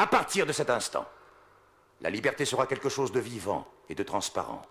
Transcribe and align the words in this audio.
À 0.00 0.06
partir 0.06 0.46
de 0.46 0.52
cet 0.52 0.70
instant, 0.70 1.04
la 2.02 2.08
liberté 2.08 2.44
sera 2.44 2.68
quelque 2.68 2.88
chose 2.88 3.10
de 3.10 3.18
vivant 3.18 3.66
et 3.88 3.96
de 3.96 4.04
transparent. 4.04 4.62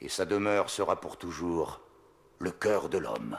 Et 0.00 0.08
sa 0.08 0.26
demeure 0.26 0.70
sera 0.70 0.94
pour 1.00 1.16
toujours 1.16 1.80
le 2.38 2.52
cœur 2.52 2.88
de 2.88 2.98
l'homme. 2.98 3.34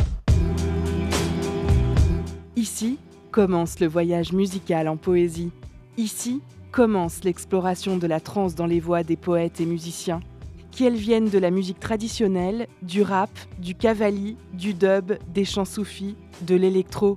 Ici 2.57 2.99
commence 3.31 3.79
le 3.79 3.87
voyage 3.87 4.33
musical 4.33 4.89
en 4.89 4.97
poésie. 4.97 5.53
Ici 5.95 6.41
commence 6.73 7.23
l'exploration 7.23 7.95
de 7.95 8.05
la 8.05 8.19
trance 8.19 8.53
dans 8.53 8.67
les 8.67 8.81
voix 8.81 9.03
des 9.03 9.15
poètes 9.15 9.61
et 9.61 9.65
musiciens, 9.65 10.19
qu'elles 10.75 10.97
viennent 10.97 11.29
de 11.29 11.39
la 11.39 11.49
musique 11.49 11.79
traditionnelle, 11.79 12.67
du 12.81 13.03
rap, 13.03 13.31
du 13.57 13.73
cavali, 13.73 14.35
du 14.51 14.73
dub, 14.73 15.13
des 15.29 15.45
chants 15.45 15.63
soufis, 15.63 16.17
de 16.41 16.55
l'électro, 16.55 17.15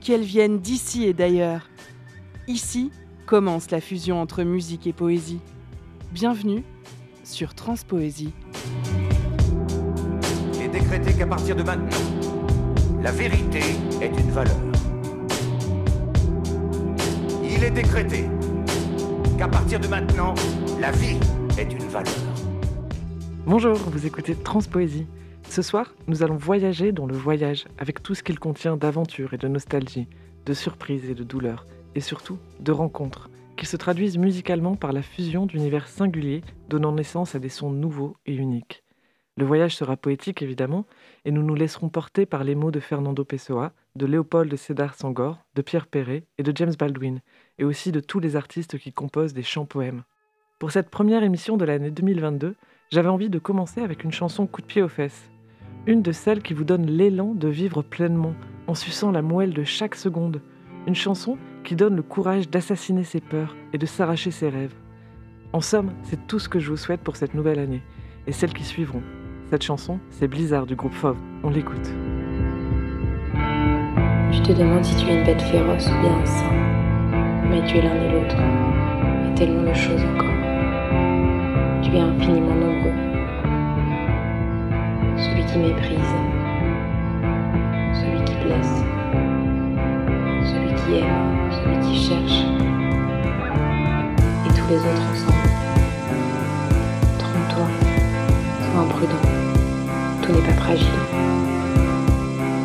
qu'elles 0.00 0.24
viennent 0.24 0.58
d'ici 0.58 1.04
et 1.04 1.12
d'ailleurs. 1.12 1.68
Ici 2.48 2.92
commence 3.26 3.72
la 3.72 3.80
fusion 3.80 4.20
entre 4.20 4.44
musique 4.44 4.86
et 4.86 4.92
poésie. 4.92 5.40
Bienvenue 6.12 6.62
sur 7.24 7.56
Transpoésie. 7.56 8.32
Il 10.54 10.62
est 10.62 10.68
décrété 10.68 11.12
qu'à 11.14 11.26
partir 11.26 11.56
de 11.56 11.64
maintenant, 11.64 12.04
la 13.02 13.10
vérité 13.10 13.58
est 14.00 14.16
une 14.16 14.30
valeur. 14.30 14.54
Il 17.42 17.64
est 17.64 17.72
décrété 17.72 18.26
qu'à 19.36 19.48
partir 19.48 19.80
de 19.80 19.88
maintenant, 19.88 20.32
la 20.80 20.92
vie 20.92 21.18
est 21.58 21.72
une 21.72 21.88
valeur. 21.88 22.14
Bonjour, 23.44 23.74
vous 23.74 24.06
écoutez 24.06 24.36
Transpoésie. 24.36 25.08
Ce 25.48 25.62
soir, 25.62 25.96
nous 26.06 26.22
allons 26.22 26.36
voyager 26.36 26.92
dans 26.92 27.06
le 27.06 27.16
voyage 27.16 27.66
avec 27.78 28.04
tout 28.04 28.14
ce 28.14 28.22
qu'il 28.22 28.38
contient 28.38 28.76
d'aventure 28.76 29.34
et 29.34 29.36
de 29.36 29.48
nostalgie, 29.48 30.06
de 30.44 30.54
surprise 30.54 31.10
et 31.10 31.14
de 31.14 31.24
douleur 31.24 31.66
et 31.96 32.00
surtout 32.00 32.38
de 32.60 32.70
rencontres, 32.70 33.30
qui 33.56 33.66
se 33.66 33.76
traduisent 33.76 34.18
musicalement 34.18 34.76
par 34.76 34.92
la 34.92 35.02
fusion 35.02 35.46
d'univers 35.46 35.88
singuliers 35.88 36.42
donnant 36.68 36.92
naissance 36.92 37.34
à 37.34 37.40
des 37.40 37.48
sons 37.48 37.70
nouveaux 37.70 38.16
et 38.26 38.34
uniques. 38.34 38.84
Le 39.38 39.44
voyage 39.44 39.76
sera 39.76 39.96
poétique 39.96 40.40
évidemment, 40.40 40.86
et 41.24 41.30
nous 41.30 41.42
nous 41.42 41.54
laisserons 41.54 41.88
porter 41.88 42.24
par 42.24 42.44
les 42.44 42.54
mots 42.54 42.70
de 42.70 42.80
Fernando 42.80 43.22
Pessoa, 43.24 43.72
de 43.94 44.06
Léopold 44.06 44.50
de 44.50 44.56
Sédar 44.56 44.94
Sangor, 44.94 45.38
de 45.54 45.62
Pierre 45.62 45.86
Perret 45.86 46.24
et 46.38 46.42
de 46.42 46.56
James 46.56 46.72
Baldwin, 46.78 47.20
et 47.58 47.64
aussi 47.64 47.92
de 47.92 48.00
tous 48.00 48.20
les 48.20 48.36
artistes 48.36 48.78
qui 48.78 48.92
composent 48.92 49.34
des 49.34 49.42
chants-poèmes. 49.42 50.04
Pour 50.58 50.70
cette 50.70 50.88
première 50.88 51.22
émission 51.22 51.58
de 51.58 51.66
l'année 51.66 51.90
2022, 51.90 52.54
j'avais 52.90 53.08
envie 53.08 53.28
de 53.28 53.38
commencer 53.38 53.82
avec 53.82 54.04
une 54.04 54.12
chanson 54.12 54.46
coup 54.46 54.62
de 54.62 54.66
pied 54.66 54.82
aux 54.82 54.88
fesses. 54.88 55.30
Une 55.86 56.00
de 56.00 56.12
celles 56.12 56.42
qui 56.42 56.54
vous 56.54 56.64
donne 56.64 56.86
l'élan 56.86 57.34
de 57.34 57.48
vivre 57.48 57.82
pleinement, 57.82 58.34
en 58.66 58.74
suçant 58.74 59.10
la 59.10 59.22
moelle 59.22 59.52
de 59.52 59.64
chaque 59.64 59.94
seconde. 59.94 60.40
Une 60.86 60.94
chanson 60.94 61.36
qui 61.66 61.74
donne 61.74 61.96
le 61.96 62.02
courage 62.02 62.48
d'assassiner 62.48 63.02
ses 63.02 63.20
peurs 63.20 63.56
et 63.72 63.78
de 63.78 63.86
s'arracher 63.86 64.30
ses 64.30 64.48
rêves. 64.48 64.74
En 65.52 65.60
somme, 65.60 65.90
c'est 66.04 66.28
tout 66.28 66.38
ce 66.38 66.48
que 66.48 66.60
je 66.60 66.70
vous 66.70 66.76
souhaite 66.76 67.00
pour 67.00 67.16
cette 67.16 67.34
nouvelle 67.34 67.58
année 67.58 67.82
et 68.28 68.32
celles 68.32 68.52
qui 68.52 68.62
suivront. 68.62 69.02
Cette 69.50 69.64
chanson, 69.64 69.98
c'est 70.10 70.28
Blizzard 70.28 70.66
du 70.66 70.76
groupe 70.76 70.94
Fauve. 70.94 71.18
On 71.42 71.50
l'écoute. 71.50 71.92
Tu 74.30 74.42
te 74.42 74.52
demandes 74.52 74.84
si 74.84 74.94
tu 74.96 75.10
es 75.10 75.18
une 75.18 75.24
bête 75.24 75.42
féroce 75.42 75.88
ou 75.88 76.00
bien 76.02 76.16
un 76.16 76.26
saint. 76.26 76.52
Mais 77.50 77.64
tu 77.66 77.78
es 77.78 77.82
l'un 77.82 77.94
et 77.96 78.12
l'autre. 78.12 78.36
Et 78.36 79.34
tellement 79.34 79.68
de 79.68 79.74
choses 79.74 80.02
encore. 80.14 80.26
Tu 81.82 81.96
es 81.96 82.00
infiniment 82.00 82.54
nombreux. 82.54 82.94
Celui 85.16 85.44
qui 85.46 85.58
méprise. 85.58 86.14
Celui 87.92 88.24
qui 88.24 88.34
blesse. 88.44 88.84
Celui 90.44 90.74
qui 90.74 90.98
aime 90.98 91.45
qui 91.82 91.94
cherche, 92.08 92.44
et 94.46 94.50
tous 94.50 94.68
les 94.68 94.78
autres 94.78 95.06
ensemble. 95.12 95.48
Trompe-toi, 97.18 97.68
sois 98.60 98.80
imprudent, 98.82 99.24
tout 100.22 100.32
n'est 100.32 100.46
pas 100.46 100.60
fragile. 100.62 101.00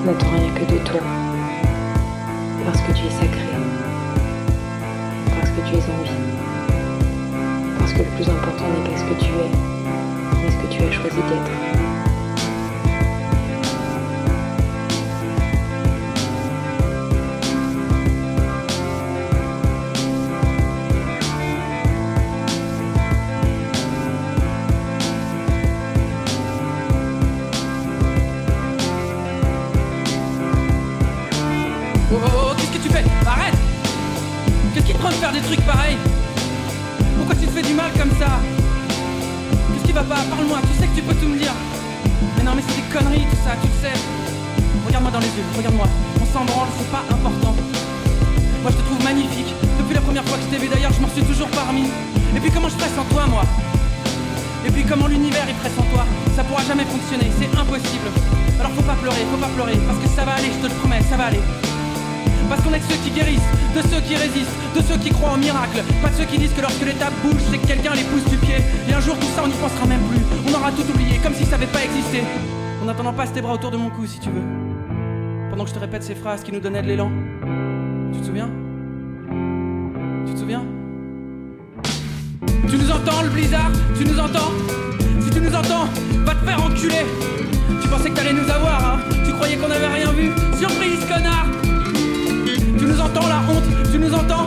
N'attends 0.06 0.31
rien 0.31 0.52
que 0.53 0.66
de 0.72 0.80
toi, 0.80 1.02
parce 2.66 2.81
que 2.81 2.92
tu 2.94 3.06
es 3.06 3.12
sacré, 3.12 3.56
parce 5.40 5.50
que 5.52 5.62
tu 5.68 5.76
es 5.76 5.84
en 5.92 6.03
vie, 6.03 6.24
parce 7.80 7.94
que 7.94 8.00
le 8.00 8.09
plus 8.16 8.30
important 8.30 8.66
n'est 8.66 8.90
pas 8.90 8.97
ce 8.97 9.03
que 9.03 9.20
tu 9.24 9.31
es, 9.31 9.52
mais 10.42 10.50
ce 10.50 10.58
que 10.58 10.68
tu 10.74 10.84
as 10.84 10.92
choisi 10.92 11.18
d'être. 11.18 11.91
Phrases 76.31 76.44
qui 76.46 76.53
nous 76.53 76.62
donnaient 76.62 76.81
de 76.81 76.88
l'élan. 76.88 77.12
Tu 78.14 78.22
te 78.22 78.25
souviens? 78.28 78.50
Tu 80.25 80.34
te 80.34 80.40
souviens? 80.40 80.64
Tu 82.69 82.78
nous 82.78 82.90
entends 82.90 83.22
le 83.24 83.30
blizzard? 83.31 83.69
Tu 83.97 84.06
nous 84.06 84.18
entends? 84.18 84.52
Si 85.20 85.30
tu 85.30 85.41
nous 85.41 85.53
entends, 85.53 85.90
va 86.24 86.34
te 86.34 86.46
faire 86.46 86.64
enculer. 86.64 87.06
Tu 87.81 87.88
pensais 87.90 88.09
que 88.12 88.16
t'allais 88.16 88.31
nous 88.31 88.50
avoir, 88.50 88.80
hein? 88.80 89.00
Tu 89.25 89.34
croyais 89.34 89.58
qu'on 89.58 89.72
avait 89.72 89.88
rien 89.88 90.09
vu? 90.14 90.31
Surprise, 90.58 91.03
connard! 91.06 91.47
Tu 92.80 92.86
nous 92.86 93.02
entends 93.02 93.28
la 93.28 93.40
honte? 93.52 93.91
Tu 93.91 94.00
nous 94.00 94.14
entends? 94.14 94.46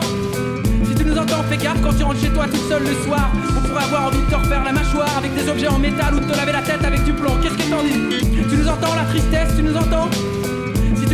Si 0.85 0.95
tu 0.95 1.05
nous 1.05 1.17
entends, 1.19 1.43
fais 1.51 1.57
gaffe 1.57 1.81
quand 1.83 1.93
tu 1.95 2.03
rentres 2.03 2.19
chez 2.19 2.29
toi 2.29 2.45
toute 2.45 2.67
seule 2.67 2.83
le 2.83 2.95
soir. 3.05 3.29
On 3.57 3.61
pourrait 3.67 3.83
avoir 3.83 4.07
envie 4.07 4.21
de 4.25 4.31
te 4.31 4.35
refaire 4.35 4.63
la 4.63 4.71
mâchoire 4.71 5.15
avec 5.19 5.35
des 5.35 5.47
objets 5.47 5.67
en 5.67 5.77
métal 5.77 6.15
ou 6.15 6.19
de 6.19 6.25
te 6.25 6.35
laver 6.35 6.53
la 6.53 6.63
tête 6.63 6.83
avec 6.83 7.03
du 7.03 7.13
plomb. 7.13 7.37
Qu'est-ce 7.43 7.53
que 7.53 7.69
t'en 7.69 7.83
dis? 7.83 8.25
Tu 8.49 8.57
nous 8.57 8.67
entends 8.67 8.95
la 8.95 9.03
tristesse, 9.03 9.55
tu 9.55 9.61
nous 9.61 9.77
entends? 9.77 10.09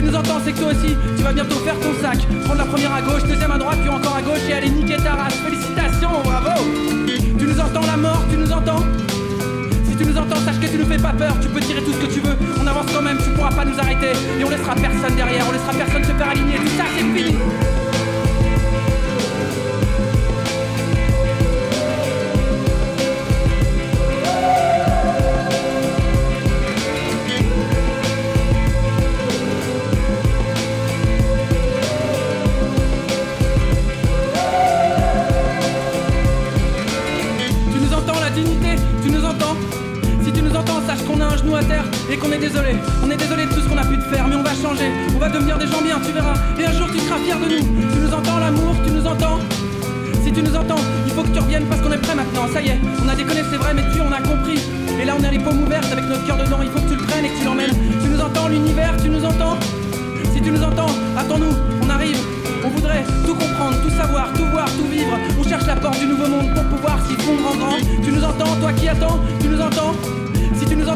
Tu 0.02 0.08
nous 0.08 0.16
entends, 0.16 0.42
c'est 0.44 0.52
que 0.52 0.58
toi 0.58 0.72
aussi, 0.72 0.96
tu 1.16 1.24
vas 1.24 1.32
bientôt 1.32 1.56
faire 1.58 1.76
ton 1.76 1.94
sac. 2.02 2.18
Prendre 2.46 2.58
la 2.58 2.66
première 2.66 2.94
à 2.94 3.02
gauche, 3.02 3.24
deuxième 3.24 3.52
à 3.52 3.58
droite, 3.58 3.78
puis 3.82 3.90
encore 3.90 4.16
à 4.16 4.22
gauche 4.22 4.42
et 4.50 4.54
aller 4.54 4.70
niquer 4.70 4.98
ta 4.98 5.14
race. 5.14 5.36
Félicitations, 5.46 6.22
bravo 6.24 6.62
Tu 7.06 7.46
nous 7.46 7.60
entends 7.60 7.86
la 7.86 7.98
mort, 7.98 8.24
tu 8.32 8.38
nous 8.38 8.52
entends? 8.52 8.84
Si 9.88 9.96
tu 9.96 10.06
nous 10.06 10.18
entends, 10.18 10.38
sache 10.44 10.60
que 10.60 10.66
tu 10.66 10.78
nous 10.78 10.86
fais 10.86 10.98
pas 10.98 11.14
peur, 11.14 11.36
tu 11.40 11.50
peux 11.50 11.60
tirer 11.60 11.82
tout 11.82 11.94
ce 11.94 12.06
que 12.06 12.14
tu 12.14 12.20
veux. 12.20 12.36
On 12.62 12.66
avance 12.66 12.88
quand 12.92 13.04
même, 13.04 13.18
tu 13.18 13.30
pourras 13.32 13.52
pas 13.52 13.66
nous 13.66 13.80
arrêter. 13.80 14.14
Et 14.40 14.44
on 14.44 14.50
laissera 14.50 14.74
personne 14.74 15.16
derrière, 15.16 15.46
on 15.48 15.52
laissera 15.52 15.74
personne 15.74 16.04
se 16.04 16.14
faire 16.18 16.30
aligner. 16.30 16.56
Tout 16.56 16.78
ça, 16.78 16.86
c'est 16.98 17.20
fini 17.20 17.38
et 42.10 42.18
qu'on 42.18 42.32
est 42.32 42.38
désolé. 42.38 42.76
On 43.04 43.10
est 43.10 43.18
désolé 43.18 43.46
de 43.46 43.54
tout 43.54 43.62
ce 43.62 43.68
qu'on 43.68 43.78
a 43.78 43.86
pu 43.86 43.98
te 43.98 44.04
faire, 44.04 44.28
mais 44.28 44.36
on 44.36 44.44
va 44.44 44.52
changer. 44.52 44.90
On 45.16 45.20
va 45.20 45.30
devenir 45.30 45.58
des 45.58 45.68
gens 45.68 45.82
bien, 45.82 46.00
tu 46.06 46.12
verras. 46.12 46.34
Et 46.60 46.66
un 46.66 46.72
jour 46.72 46.88
tu 46.92 47.00
seras 47.00 47.18
fier 47.18 47.38
de 47.40 47.46
nous. 47.46 47.92
Tu 47.94 48.00
nous 48.00 48.14
entends 48.14 48.40
l'amour, 48.40 48.76
tu 48.86 48.92
nous 48.92 49.06
entends? 49.06 49.40
Si 50.24 50.32
tu 50.32 50.44
nous 50.44 50.56
entends, 50.56 50.82
il 51.06 51.14
faut 51.14 51.24
que 51.24 51.30
tu 51.30 51.40
reviennes 51.40 51.66
parce 51.66 51.82
qu'on 51.82 51.92
est 51.92 51.98
prêt 51.98 52.16
maintenant. 52.16 52.48
Ça 52.54 52.62
y 52.62 52.70
est, 52.70 52.80
on 53.04 53.08
a 53.08 53.16
déconné, 53.16 53.42
c'est 53.50 53.58
vrai, 53.58 53.74
mais 53.74 53.84
tu 53.94 54.02
on 54.02 54.12
a 54.12 54.22
compris. 54.22 54.60
Et 55.02 55.06
là 55.06 55.14
on 55.20 55.24
a 55.24 55.32
les 55.32 55.40
paumes 55.40 55.64
ouvertes 55.64 55.92
avec 55.92 56.06
notre 56.06 56.26
cœur 56.26 56.38
dedans. 56.38 56.60
Il 56.62 56.70
faut 56.70 56.80
que 56.80 56.90
tu 56.90 56.96
le 56.96 57.06
prennes 57.06 57.26
et 57.26 57.30
que 57.30 57.40
tu 57.40 57.46
l'emmènes. 57.46 57.76
Tu 58.04 58.10
nous 58.10 58.22
entends 58.22 58.48
l'univers, 58.48 58.96
tu 59.02 59.10
nous 59.10 59.24
entends? 59.26 59.58
Si 60.34 60.42
tu 60.42 60.52
nous 60.52 60.64
entends, 60.64 60.92
attends-nous, 61.18 61.54
on 61.84 61.90
arrive. 61.90 62.18
On 62.64 62.70
voudrait 62.70 63.04
tout 63.26 63.34
comprendre, 63.34 63.76
tout 63.82 63.90
savoir, 63.90 64.32
tout 64.34 64.46
voir, 64.52 64.68
la 65.72 65.78
porte 65.78 66.00
du 66.00 66.06
nouveau 66.06 66.28
monde 66.28 66.54
pour 66.54 66.64
pouvoir 66.66 67.00
s'y 67.08 67.16
fondre 67.16 67.48
en 67.50 67.56
grand. 67.56 67.78
Tu 68.04 68.12
nous 68.12 68.24
entends, 68.24 68.56
toi 68.60 68.74
qui 68.74 68.90
attends, 68.90 69.20
tu 69.40 69.48
nous 69.48 69.62
entends? 69.62 69.94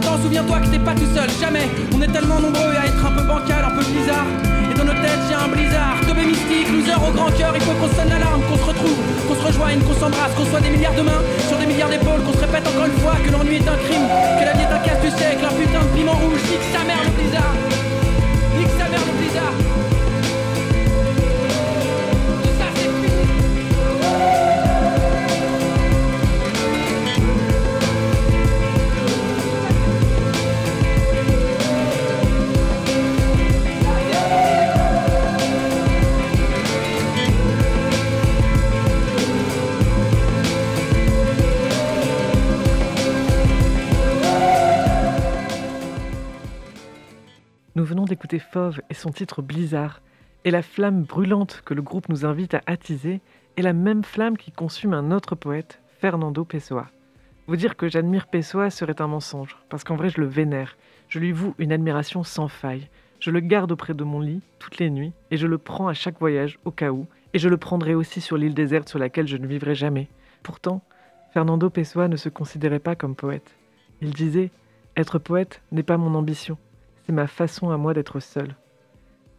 Souviens-toi 0.03 0.59
que 0.59 0.67
t'es 0.67 0.79
pas 0.79 0.95
tout 0.95 1.07
seul, 1.15 1.29
jamais. 1.39 1.69
On 1.95 2.01
est 2.01 2.11
tellement 2.11 2.39
nombreux 2.39 2.75
à 2.75 2.85
être 2.85 3.05
un 3.05 3.11
peu 3.11 3.23
bancal, 3.23 3.63
un 3.63 3.69
peu 3.69 3.85
bizarre. 3.85 4.25
Et 4.69 4.73
dans 4.73 4.83
nos 4.83 4.93
têtes, 4.93 5.23
y 5.29 5.33
a 5.33 5.43
un 5.43 5.47
blizzard. 5.47 6.01
Tobé 6.07 6.25
mystique, 6.25 6.67
loser 6.69 6.97
au 6.97 7.11
grand 7.11 7.31
cœur, 7.31 7.53
il 7.55 7.61
faut 7.61 7.71
qu'on 7.73 7.87
sonne 7.95 8.09
l'alarme, 8.09 8.41
qu'on 8.49 8.57
se 8.57 8.65
retrouve, 8.65 8.97
qu'on 9.27 9.35
se 9.35 9.45
rejoigne, 9.45 9.79
qu'on 9.79 9.93
s'embrasse, 9.93 10.33
qu'on 10.35 10.45
soit 10.45 10.61
des 10.61 10.71
milliards 10.71 10.95
de 10.95 11.01
mains 11.01 11.23
sur 11.47 11.57
des 11.57 11.67
milliards 11.67 11.89
d'épaules, 11.89 12.23
qu'on 12.25 12.33
se 12.33 12.43
répète 12.43 12.67
encore 12.67 12.87
une 12.87 12.99
fois 12.99 13.15
que 13.23 13.31
l'ennui 13.31 13.55
est 13.55 13.69
un 13.69 13.77
crime, 13.87 14.07
que 14.39 14.45
la 14.45 14.53
vie 14.53 14.65
est 14.67 14.73
un 14.73 14.79
casse 14.79 15.01
du 15.01 15.11
siècle, 15.15 15.45
un 15.45 15.53
putain 15.53 15.83
de 15.85 15.91
piment 15.95 16.17
rouge, 16.17 16.41
nique 16.49 16.67
sa 16.73 16.83
mère 16.83 17.03
le 17.05 17.11
blizzard. 17.11 17.74
D'écouter 48.25 48.51
Fauve 48.51 48.81
et 48.89 48.95
son 48.95 49.11
titre 49.11 49.43
Blizzard, 49.43 50.01
et 50.45 50.49
la 50.49 50.63
flamme 50.63 51.03
brûlante 51.03 51.61
que 51.63 51.75
le 51.75 51.83
groupe 51.83 52.09
nous 52.09 52.25
invite 52.25 52.55
à 52.55 52.63
attiser 52.65 53.21
est 53.55 53.61
la 53.61 53.71
même 53.71 54.03
flamme 54.03 54.35
qui 54.35 54.51
consume 54.51 54.95
un 54.95 55.11
autre 55.11 55.35
poète, 55.35 55.79
Fernando 55.99 56.43
Pessoa. 56.43 56.87
Vous 57.45 57.55
dire 57.55 57.77
que 57.77 57.87
j'admire 57.87 58.25
Pessoa 58.25 58.71
serait 58.71 58.99
un 58.99 59.05
mensonge, 59.05 59.55
parce 59.69 59.83
qu'en 59.83 59.95
vrai 59.95 60.09
je 60.09 60.19
le 60.19 60.25
vénère, 60.25 60.75
je 61.07 61.19
lui 61.19 61.31
voue 61.31 61.53
une 61.59 61.71
admiration 61.71 62.23
sans 62.23 62.47
faille, 62.47 62.89
je 63.19 63.29
le 63.29 63.41
garde 63.41 63.71
auprès 63.71 63.93
de 63.93 64.03
mon 64.03 64.21
lit 64.21 64.41
toutes 64.57 64.79
les 64.79 64.89
nuits, 64.89 65.13
et 65.29 65.37
je 65.37 65.45
le 65.45 65.59
prends 65.59 65.87
à 65.87 65.93
chaque 65.93 66.19
voyage 66.19 66.57
au 66.65 66.71
cas 66.71 66.89
où, 66.89 67.05
et 67.35 67.37
je 67.37 67.47
le 67.47 67.57
prendrai 67.57 67.93
aussi 67.93 68.21
sur 68.21 68.37
l'île 68.37 68.55
déserte 68.55 68.89
sur 68.89 68.97
laquelle 68.97 69.27
je 69.27 69.37
ne 69.37 69.45
vivrai 69.45 69.75
jamais. 69.75 70.07
Pourtant, 70.41 70.81
Fernando 71.31 71.69
Pessoa 71.69 72.07
ne 72.07 72.17
se 72.17 72.29
considérait 72.29 72.79
pas 72.79 72.95
comme 72.95 73.15
poète. 73.15 73.55
Il 74.01 74.13
disait 74.13 74.49
Être 74.97 75.19
poète 75.19 75.61
n'est 75.71 75.83
pas 75.83 75.97
mon 75.97 76.15
ambition, 76.15 76.57
c'est 77.05 77.13
ma 77.13 77.27
façon 77.27 77.69
à 77.69 77.77
moi 77.77 77.93
d'être 77.93 78.19
seul. 78.19 78.55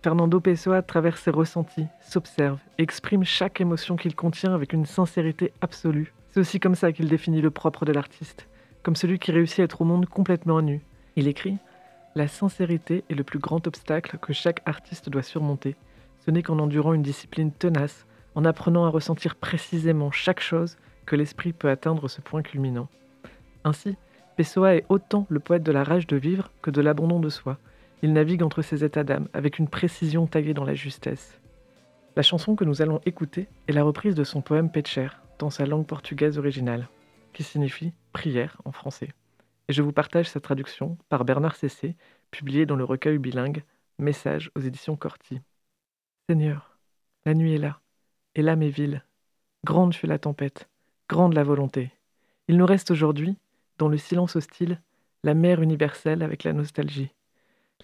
Fernando 0.03 0.41
Pessoa 0.41 0.83
traverse 0.83 1.23
ses 1.23 1.31
ressentis, 1.31 1.87
s'observe, 2.01 2.61
exprime 2.79 3.25
chaque 3.25 3.61
émotion 3.61 3.97
qu'il 3.97 4.15
contient 4.15 4.55
avec 4.55 4.73
une 4.73 4.87
sincérité 4.87 5.53
absolue. 5.61 6.15
C'est 6.29 6.41
aussi 6.41 6.61
comme 6.61 6.77
ça 6.77 6.93
qu'il 6.93 7.09
définit 7.09 7.41
le 7.41 7.51
propre 7.51 7.85
de 7.85 7.93
l'artiste, 7.93 8.47
comme 8.83 8.95
celui 8.95 9.19
qui 9.19 9.33
réussit 9.33 9.61
à 9.61 9.63
être 9.65 9.81
au 9.81 9.85
monde 9.85 10.07
complètement 10.07 10.63
nu. 10.63 10.81
Il 11.17 11.27
écrit 11.27 11.59
La 12.15 12.29
sincérité 12.29 13.03
est 13.11 13.15
le 13.15 13.25
plus 13.25 13.41
grand 13.41 13.67
obstacle 13.67 14.19
que 14.19 14.33
chaque 14.33 14.63
artiste 14.65 15.09
doit 15.09 15.23
surmonter. 15.23 15.75
Ce 16.25 16.31
n'est 16.31 16.43
qu'en 16.43 16.59
endurant 16.61 16.93
une 16.93 17.03
discipline 17.03 17.51
tenace, 17.51 18.07
en 18.37 18.45
apprenant 18.45 18.85
à 18.85 18.91
ressentir 18.91 19.35
précisément 19.35 20.13
chaque 20.13 20.41
chose, 20.41 20.77
que 21.05 21.17
l'esprit 21.17 21.53
peut 21.53 21.71
atteindre 21.71 22.09
ce 22.09 22.21
point 22.21 22.43
culminant. 22.43 22.89
Ainsi, 23.65 23.97
Pessoa 24.37 24.77
est 24.77 24.85
autant 24.91 25.27
le 25.31 25.41
poète 25.41 25.63
de 25.63 25.73
la 25.73 25.83
rage 25.83 26.07
de 26.07 26.17
vivre 26.17 26.51
que 26.61 26.71
de 26.71 26.83
l'abandon 26.83 27.21
de 27.21 27.31
soi. 27.31 27.59
Il 28.03 28.13
navigue 28.13 28.43
entre 28.43 28.61
ces 28.61 28.85
états 28.85 29.03
d'âme 29.03 29.29
avec 29.33 29.59
une 29.59 29.67
précision 29.69 30.27
taillée 30.27 30.53
dans 30.53 30.65
la 30.65 30.75
justesse. 30.75 31.41
La 32.17 32.23
chanson 32.23 32.55
que 32.55 32.65
nous 32.65 32.83
allons 32.83 33.01
écouter 33.07 33.49
est 33.67 33.73
la 33.73 33.83
reprise 33.83 34.15
de 34.15 34.25
son 34.25 34.43
poème 34.43 34.71
Petcher 34.71 35.09
dans 35.39 35.49
sa 35.49 35.65
langue 35.65 35.87
portugaise 35.87 36.37
originale, 36.37 36.89
qui 37.33 37.45
signifie 37.45 37.95
prière 38.13 38.61
en 38.67 38.73
français. 38.73 39.09
Et 39.69 39.73
je 39.73 39.81
vous 39.81 39.93
partage 39.93 40.29
sa 40.29 40.41
traduction 40.41 40.99
par 41.09 41.25
Bernard 41.25 41.57
Cessé, 41.57 41.97
publiée 42.31 42.67
dans 42.67 42.77
le 42.77 42.85
recueil 42.85 43.17
bilingue 43.17 43.65
Message 43.99 44.51
aux 44.55 44.61
éditions 44.61 44.97
Corti. 44.97 45.41
Seigneur, 46.29 46.79
la 47.25 47.33
nuit 47.33 47.55
est 47.55 47.59
là, 47.59 47.81
et 48.35 48.43
l'âme 48.43 48.63
est 48.63 48.69
ville. 48.69 49.03
Grande 49.65 49.95
fut 49.95 50.07
la 50.07 50.19
tempête, 50.19 50.69
grande 51.09 51.33
la 51.33 51.43
volonté. 51.43 51.91
Il 52.49 52.59
nous 52.59 52.67
reste 52.67 52.91
aujourd'hui 52.91 53.39
dans 53.79 53.89
le 53.89 53.99
silence 53.99 54.37
hostile, 54.37 54.81
la 55.23 55.35
mer 55.35 55.61
universelle 55.61 56.23
avec 56.23 56.45
la 56.45 56.53
nostalgie. 56.53 57.11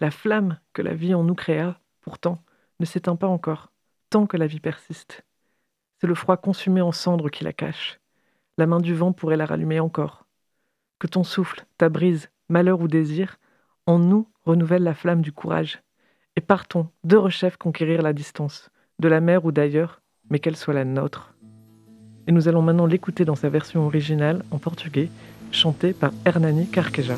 La 0.00 0.10
flamme 0.10 0.58
que 0.72 0.82
la 0.82 0.94
vie 0.94 1.14
en 1.14 1.24
nous 1.24 1.34
créa, 1.34 1.78
pourtant, 2.00 2.42
ne 2.80 2.86
s'éteint 2.86 3.16
pas 3.16 3.26
encore, 3.26 3.72
tant 4.10 4.26
que 4.26 4.36
la 4.36 4.46
vie 4.46 4.60
persiste. 4.60 5.24
C'est 6.00 6.06
le 6.06 6.14
froid 6.14 6.36
consumé 6.36 6.80
en 6.80 6.92
cendres 6.92 7.30
qui 7.30 7.44
la 7.44 7.52
cache. 7.52 8.00
La 8.58 8.66
main 8.66 8.80
du 8.80 8.94
vent 8.94 9.12
pourrait 9.12 9.36
la 9.36 9.46
rallumer 9.46 9.80
encore. 9.80 10.26
Que 10.98 11.06
ton 11.06 11.24
souffle, 11.24 11.64
ta 11.78 11.88
brise, 11.88 12.30
malheur 12.48 12.80
ou 12.80 12.88
désir, 12.88 13.38
en 13.86 13.98
nous 13.98 14.28
renouvelle 14.44 14.82
la 14.82 14.94
flamme 14.94 15.22
du 15.22 15.32
courage. 15.32 15.82
Et 16.36 16.40
partons, 16.40 16.88
deux 17.04 17.18
rechefs 17.18 17.56
conquérir 17.56 18.02
la 18.02 18.12
distance, 18.12 18.70
de 18.98 19.08
la 19.08 19.20
mer 19.20 19.44
ou 19.44 19.52
d'ailleurs, 19.52 20.00
mais 20.30 20.38
qu'elle 20.38 20.56
soit 20.56 20.74
la 20.74 20.84
nôtre. 20.84 21.34
Et 22.26 22.32
nous 22.32 22.48
allons 22.48 22.62
maintenant 22.62 22.86
l'écouter 22.86 23.24
dans 23.24 23.34
sa 23.34 23.48
version 23.48 23.84
originale 23.84 24.44
en 24.50 24.58
portugais, 24.58 25.10
chanté 25.52 25.92
par 25.92 26.10
Hernani 26.24 26.66
Carqueja. 26.66 27.16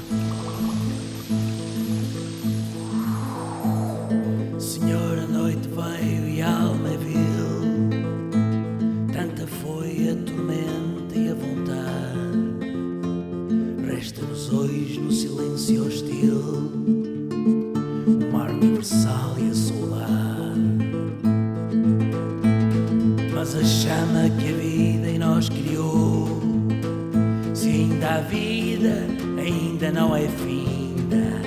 Vida, 28.84 29.06
ainda 29.40 29.90
não 29.90 30.14
é 30.14 30.28
finda. 30.28 31.40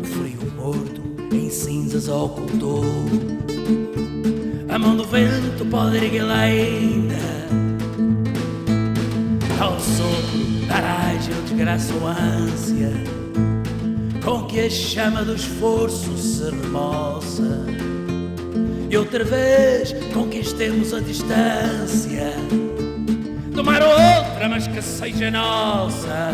O 0.00 0.04
frio 0.04 0.52
morto 0.56 1.00
em 1.32 1.48
cinzas 1.48 2.08
ocultou. 2.08 2.84
A 4.68 4.78
mão 4.78 4.96
do 4.96 5.04
vento 5.04 5.64
pode 5.70 5.96
erguê-la 5.96 6.40
ainda. 6.40 7.14
Ao 9.60 9.78
sopro 9.78 10.66
darás 10.68 11.28
a 11.28 11.40
desgraça 11.42 11.94
ou 11.94 12.08
a 12.08 12.12
ânsia, 12.12 12.92
com 14.24 14.42
que 14.44 14.60
a 14.60 14.70
chama 14.70 15.24
do 15.24 15.34
esforço 15.34 16.16
se 16.18 16.50
remoça. 16.50 17.64
E 18.90 18.96
outra 18.96 19.24
vez 19.24 19.94
conquistemos 20.12 20.92
a 20.92 21.00
distância. 21.00 22.32
Tomar 23.66 23.82
outra, 23.82 24.48
mas 24.48 24.68
que 24.68 24.80
seja 24.80 25.28
nossa. 25.28 26.30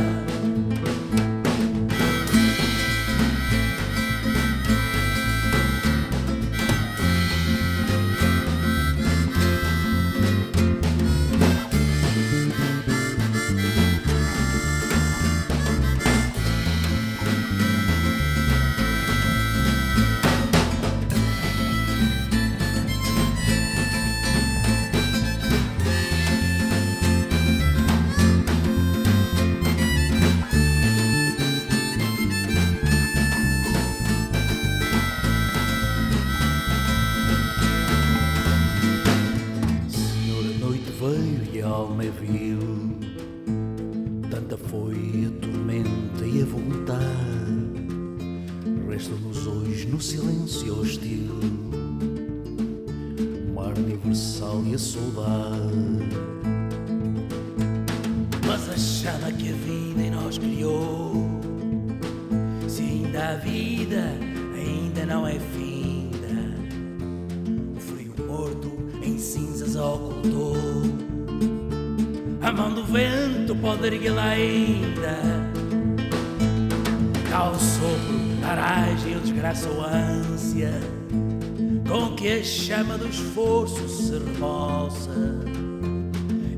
Esforço 83.23 83.88
se 83.88 84.12
remoça. 84.12 85.11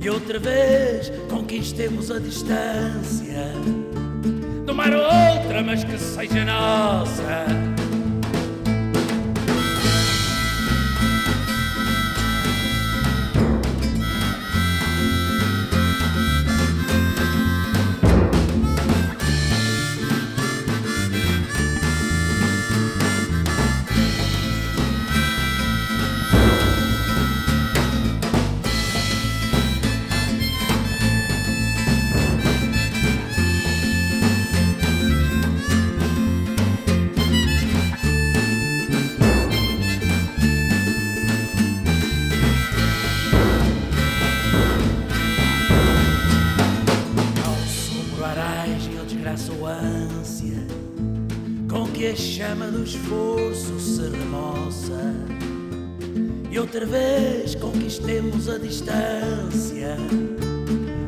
E 0.00 0.11
outra 0.11 0.38
vez 0.38 1.11
conquistemos 1.30 2.11
a 2.11 2.18
distância, 2.18 2.74
chama 52.17 52.67
do 52.67 52.83
esforço 52.83 53.79
se 53.79 54.03
remoça 54.03 55.15
e 56.55 56.59
outra 56.61 56.87
vez 56.87 57.57
conquistemos 57.57 58.49
a 58.49 58.59
distância. 58.59 59.97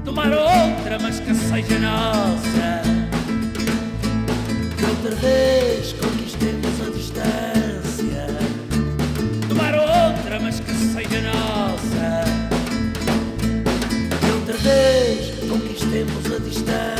Tomar 0.04 0.32
outra, 0.32 0.98
mas 1.00 1.20
que 1.20 1.32
seja 1.34 1.78
nossa. 1.78 2.82
E 4.76 4.84
outra 4.90 5.14
vez 5.14 5.92
conquistemos 5.92 6.80
a 6.80 6.90
distância. 6.90 8.26
Tomar 9.48 9.74
outra, 9.74 10.40
mas 10.40 10.58
que 10.58 10.72
seja 10.72 11.22
nossa. 11.22 12.24
E 14.26 14.32
outra 14.32 14.56
vez 14.56 15.48
conquistemos 15.48 16.26
a 16.26 16.38
distância. 16.40 16.95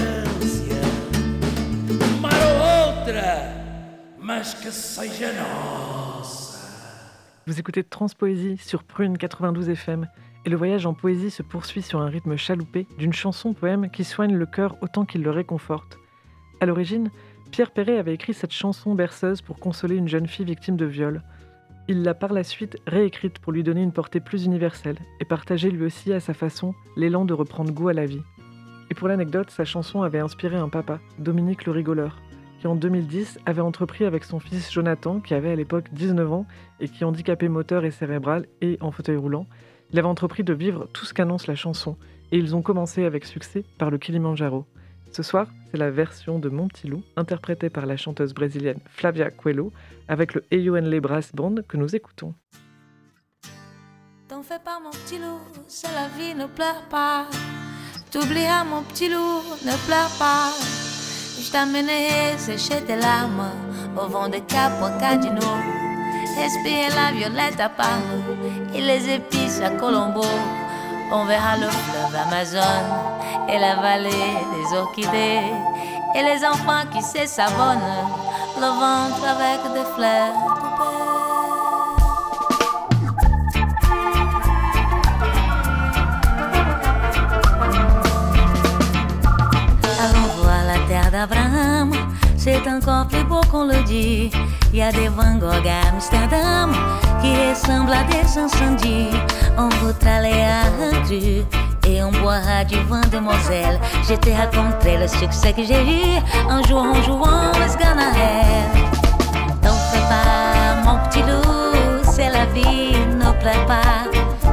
Vous 7.46 7.60
écoutez 7.60 7.84
Transpoésie 7.84 8.56
sur 8.56 8.82
Prune 8.82 9.16
92 9.16 9.68
FM 9.68 10.08
et 10.44 10.50
le 10.50 10.56
voyage 10.56 10.84
en 10.84 10.94
poésie 10.94 11.30
se 11.30 11.44
poursuit 11.44 11.80
sur 11.80 12.00
un 12.00 12.08
rythme 12.08 12.34
chaloupé 12.34 12.88
d'une 12.98 13.12
chanson-poème 13.12 13.88
qui 13.88 14.02
soigne 14.02 14.34
le 14.34 14.46
cœur 14.46 14.78
autant 14.80 15.04
qu'il 15.04 15.22
le 15.22 15.30
réconforte. 15.30 15.98
À 16.60 16.66
l'origine, 16.66 17.12
Pierre 17.52 17.70
Perret 17.70 17.98
avait 17.98 18.14
écrit 18.14 18.34
cette 18.34 18.50
chanson 18.50 18.96
berceuse 18.96 19.42
pour 19.42 19.60
consoler 19.60 19.94
une 19.94 20.08
jeune 20.08 20.26
fille 20.26 20.44
victime 20.44 20.76
de 20.76 20.86
viol. 20.86 21.22
Il 21.86 22.02
l'a 22.02 22.14
par 22.14 22.32
la 22.32 22.42
suite 22.42 22.78
réécrite 22.88 23.38
pour 23.38 23.52
lui 23.52 23.62
donner 23.62 23.82
une 23.82 23.92
portée 23.92 24.18
plus 24.18 24.44
universelle 24.44 24.98
et 25.20 25.24
partager 25.24 25.70
lui 25.70 25.84
aussi 25.84 26.12
à 26.12 26.18
sa 26.18 26.34
façon 26.34 26.74
l'élan 26.96 27.26
de 27.26 27.32
reprendre 27.32 27.70
goût 27.70 27.90
à 27.90 27.92
la 27.92 28.06
vie. 28.06 28.22
Et 28.90 28.94
pour 28.94 29.06
l'anecdote, 29.06 29.50
sa 29.50 29.64
chanson 29.64 30.02
avait 30.02 30.18
inspiré 30.18 30.56
un 30.56 30.68
papa, 30.68 30.98
Dominique 31.20 31.64
le 31.64 31.70
rigoleur, 31.70 32.20
qui 32.60 32.66
en 32.66 32.74
2010 32.74 33.38
avait 33.46 33.60
entrepris 33.60 34.04
avec 34.04 34.24
son 34.24 34.40
fils 34.40 34.72
Jonathan, 34.72 35.20
qui 35.20 35.34
avait 35.34 35.50
à 35.50 35.56
l'époque 35.56 35.92
19 35.92 36.32
ans 36.32 36.46
et 36.80 36.88
qui 36.88 37.04
handicapé 37.04 37.48
moteur 37.48 37.84
et 37.84 37.90
cérébral 37.90 38.46
et 38.60 38.78
en 38.80 38.90
fauteuil 38.90 39.16
roulant, 39.16 39.46
il 39.92 39.98
avait 39.98 40.08
entrepris 40.08 40.44
de 40.44 40.52
vivre 40.52 40.88
tout 40.92 41.04
ce 41.04 41.14
qu'annonce 41.14 41.46
la 41.46 41.54
chanson, 41.54 41.96
et 42.32 42.38
ils 42.38 42.56
ont 42.56 42.62
commencé 42.62 43.04
avec 43.04 43.24
succès 43.24 43.64
par 43.78 43.90
le 43.90 43.98
Kilimanjaro. 43.98 44.66
Ce 45.12 45.22
soir, 45.22 45.48
c'est 45.70 45.78
la 45.78 45.90
version 45.90 46.38
de 46.38 46.48
Mon 46.48 46.68
Petit 46.68 46.88
Loup, 46.88 47.02
interprétée 47.16 47.70
par 47.70 47.86
la 47.86 47.96
chanteuse 47.96 48.34
brésilienne 48.34 48.80
Flavia 48.86 49.30
Coelho, 49.30 49.72
avec 50.08 50.34
le 50.34 50.44
EUNL 50.52 51.00
Brass 51.00 51.34
Band 51.34 51.56
que 51.68 51.76
nous 51.76 51.94
écoutons. 51.94 52.34
T'en 54.28 54.42
fais 54.42 54.58
pas 54.58 54.80
mon 54.82 54.90
petit 54.90 55.18
loup, 55.18 55.38
c'est 55.68 55.92
la 55.94 56.08
vie, 56.18 56.34
ne 56.34 56.46
pleure 56.46 56.82
pas. 56.90 57.26
T'oublieras 58.10 58.64
mon 58.64 58.82
petit 58.82 59.08
loup, 59.08 59.42
ne 59.64 59.86
pleure 59.86 60.10
pas. 60.18 60.95
Je 61.38 61.50
t'amènerai 61.50 62.38
sécher 62.38 62.80
tes 62.86 62.96
larmes 62.96 63.50
au 63.94 64.08
vent 64.08 64.28
de 64.28 64.38
Cap 64.38 64.72
Cadino. 64.98 65.52
Respirer 66.38 66.88
la 66.94 67.12
violette 67.12 67.60
à 67.60 67.68
Paro 67.68 68.20
et 68.74 68.80
les 68.80 69.10
épices 69.10 69.60
à 69.60 69.70
Colombo. 69.70 70.24
On 71.12 71.24
verra 71.24 71.56
le 71.58 71.68
fleuve 71.68 72.16
Amazon 72.26 72.82
et 73.48 73.58
la 73.58 73.76
vallée 73.76 74.10
des 74.10 74.76
orchidées. 74.76 75.52
Et 76.14 76.22
les 76.22 76.44
enfants 76.44 76.86
qui 76.90 77.02
se 77.02 77.26
savonnent 77.26 77.92
le 78.56 78.66
ventre 78.66 79.24
avec 79.26 79.60
des 79.74 79.84
fleurs 79.94 80.55
C'est 92.46 92.70
encore 92.70 93.08
plus 93.08 93.24
beau 93.24 93.40
qu'on 93.50 93.64
le 93.64 93.82
dit. 93.82 94.30
Il 94.72 94.78
y 94.78 94.82
a 94.82 94.92
des 94.92 95.08
Van 95.08 95.34
Gogh 95.34 95.66
à 95.66 95.88
Amsterdam 95.92 96.72
qui 97.20 97.34
ressemblent 97.34 97.92
à 97.92 98.04
des 98.04 98.38
incendies. 98.38 99.10
On 99.58 99.68
voudra 99.80 100.18
aller 100.18 100.30
à 100.30 100.66
un 100.80 101.02
cru 101.02 101.42
et 101.88 102.04
on 102.04 102.12
boira 102.12 102.62
du 102.62 102.76
vin 102.88 103.00
de 103.00 103.18
Moselle. 103.18 103.80
Je 104.08 104.14
t'ai 104.14 104.36
raconté 104.36 104.96
le 104.96 105.08
succès 105.08 105.52
que 105.54 105.64
j'ai 105.64 105.82
eu 105.82 106.20
en 106.48 106.62
jouant, 106.62 106.92
en 106.92 107.02
jouant, 107.02 107.50
What's 107.58 107.76
gonna 107.78 108.12
T'en 109.60 109.74
fais 109.90 110.84
mon 110.84 110.98
petit 111.08 111.22
loup, 111.22 112.04
c'est 112.04 112.30
la 112.30 112.46
vie, 112.54 112.96
ne 113.16 113.32
pleure 113.40 113.66
pas. 113.66 114.06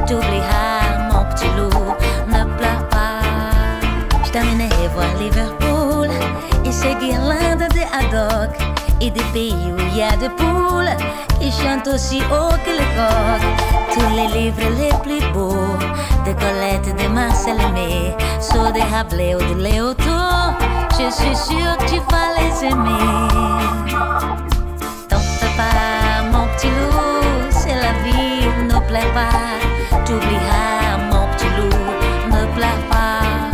T'oublieras, 0.04 1.12
mon 1.12 1.24
petit 1.32 1.46
loup, 1.56 1.94
ne 2.26 2.44
pleure 2.58 2.88
pas. 2.88 3.20
Je 4.24 4.40
voir 4.92 5.06
Liverpool 5.20 5.64
ces 6.74 6.94
guirlandes 6.96 7.30
de 7.30 7.33
et 9.00 9.10
des 9.10 9.24
pays 9.32 9.54
où 9.72 9.78
il 9.90 9.96
y 9.96 10.02
a 10.02 10.16
des 10.16 10.28
poules 10.28 10.94
qui 11.40 11.50
chantent 11.50 11.88
aussi 11.88 12.20
haut 12.20 12.54
que 12.64 12.70
le 12.70 12.86
coq. 12.96 13.42
Tous 13.92 14.14
les 14.14 14.28
livres 14.38 14.70
les 14.78 14.94
plus 15.02 15.26
beaux 15.32 15.76
de 16.24 16.32
Colette, 16.32 16.96
de 16.96 17.08
Marcel 17.08 17.56
Aimé, 17.60 18.14
sont 18.40 18.70
des 18.70 18.82
Rabelais 18.82 19.34
ou 19.34 19.38
de 19.38 19.62
Léoto. 19.62 20.20
Je 20.92 21.10
suis 21.10 21.36
sûre 21.36 21.76
que 21.78 21.84
tu 21.86 22.00
vas 22.10 22.30
les 22.38 22.66
aimer. 22.66 23.88
T'en 25.08 25.18
fais 25.18 25.56
pas, 25.56 26.22
mon 26.32 26.46
petit 26.54 26.68
loup, 26.68 27.50
c'est 27.50 27.74
la 27.74 27.92
vie, 28.04 28.46
ne 28.64 28.78
plaît 28.88 29.12
pas. 29.12 29.98
T'oublieras, 30.04 30.98
mon 31.10 31.26
petit 31.34 31.50
loup, 31.56 32.30
ne 32.30 32.46
plaît 32.56 32.82
pas. 32.90 33.50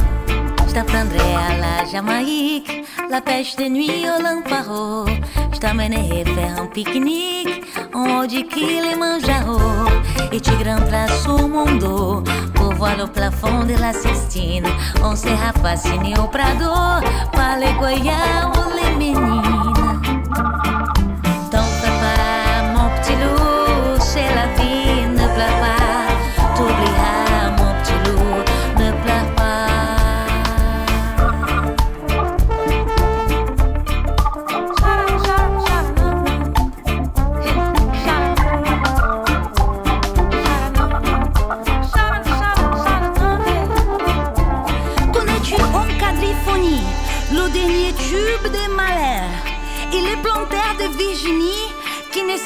Je 0.69 0.75
t'apprendrai 0.75 1.19
à 1.19 1.57
la 1.57 1.91
Jamaïque 1.91 2.85
la 3.11 3.21
pêche 3.21 3.57
de 3.57 3.65
nuit 3.65 4.05
au 4.07 4.23
lamparo. 4.23 5.07
Je 5.53 5.59
t'amènerai 5.59 6.25
faire 6.25 6.63
un 6.63 6.67
pique-nique 6.67 7.65
en 7.93 8.21
haut 8.21 8.27
du 8.27 8.45
Kilimanjaro. 8.47 9.59
Et 10.31 10.41
tu 10.41 10.53
grimperas 10.53 11.09
sur 11.23 11.49
mon 11.49 11.77
dos 11.77 12.23
pour 12.55 12.73
voir 12.75 12.97
le 12.97 13.07
plafond 13.07 13.65
de 13.65 13.75
la 13.81 13.93
Sixtine. 13.93 14.69
On 15.03 15.17
sera 15.17 15.53
fasciné 15.61 16.15
au 16.19 16.29
Prado 16.29 16.71
par 17.33 17.59
les 17.59 17.73
Goya 17.81 18.51
les 18.77 18.97
Ménines. 18.97 19.50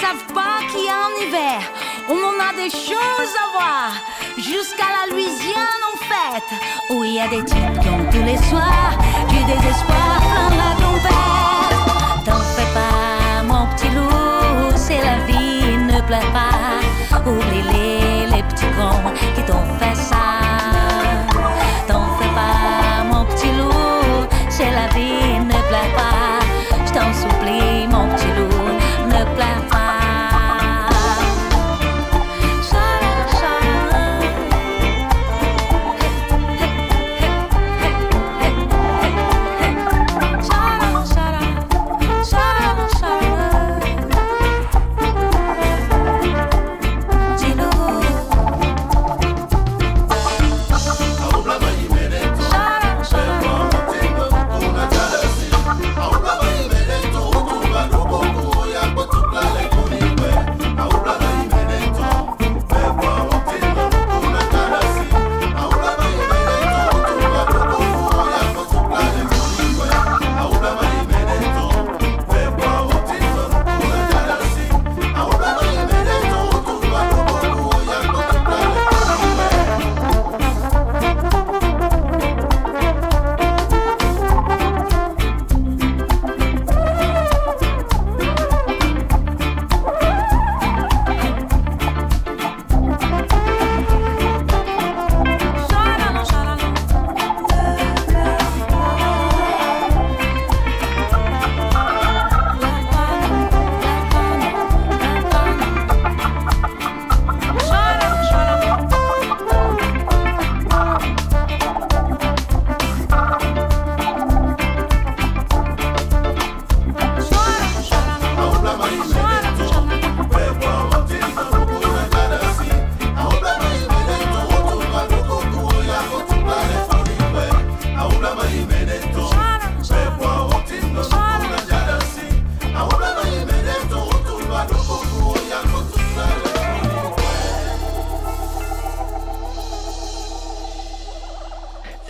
Savent 0.00 0.26
pas 0.34 0.58
qu'il 0.70 0.84
y 0.84 0.88
a 0.88 0.98
un 1.08 1.14
hiver. 1.22 1.60
On 2.08 2.20
en 2.30 2.36
a 2.48 2.52
des 2.54 2.70
choses 2.70 3.34
à 3.44 3.46
voir. 3.56 3.88
Jusqu'à 4.36 4.88
la 4.96 5.12
Louisiane 5.12 5.82
en 5.92 5.96
fête. 6.10 6.52
où 6.90 7.04
il 7.04 7.14
y 7.14 7.20
a 7.20 7.28
des 7.28 7.44
types 7.44 7.78
qui 7.80 7.88
ont 7.88 8.04
tous 8.10 8.24
les 8.30 8.38
soirs 8.48 8.94
du 9.28 9.38
désespoir 9.52 10.20
plein 10.50 10.62
la 10.62 10.72
trompette. 10.80 12.24
T'en 12.24 12.40
fais 12.54 12.70
pas, 12.74 13.42
mon 13.44 13.66
petit 13.74 13.90
loup, 13.96 14.72
c'est 14.74 15.02
la 15.02 15.18
vie, 15.26 15.76
ne 15.76 16.00
pleure 16.02 16.30
pas. 16.32 17.20
Oublie 17.30 17.62
les, 17.72 18.26
les 18.34 18.42
petits 18.42 18.72
cons 18.76 19.10
qui 19.34 19.42
t'ont 19.42 19.66
fait 19.78 19.96
ça. 19.96 20.43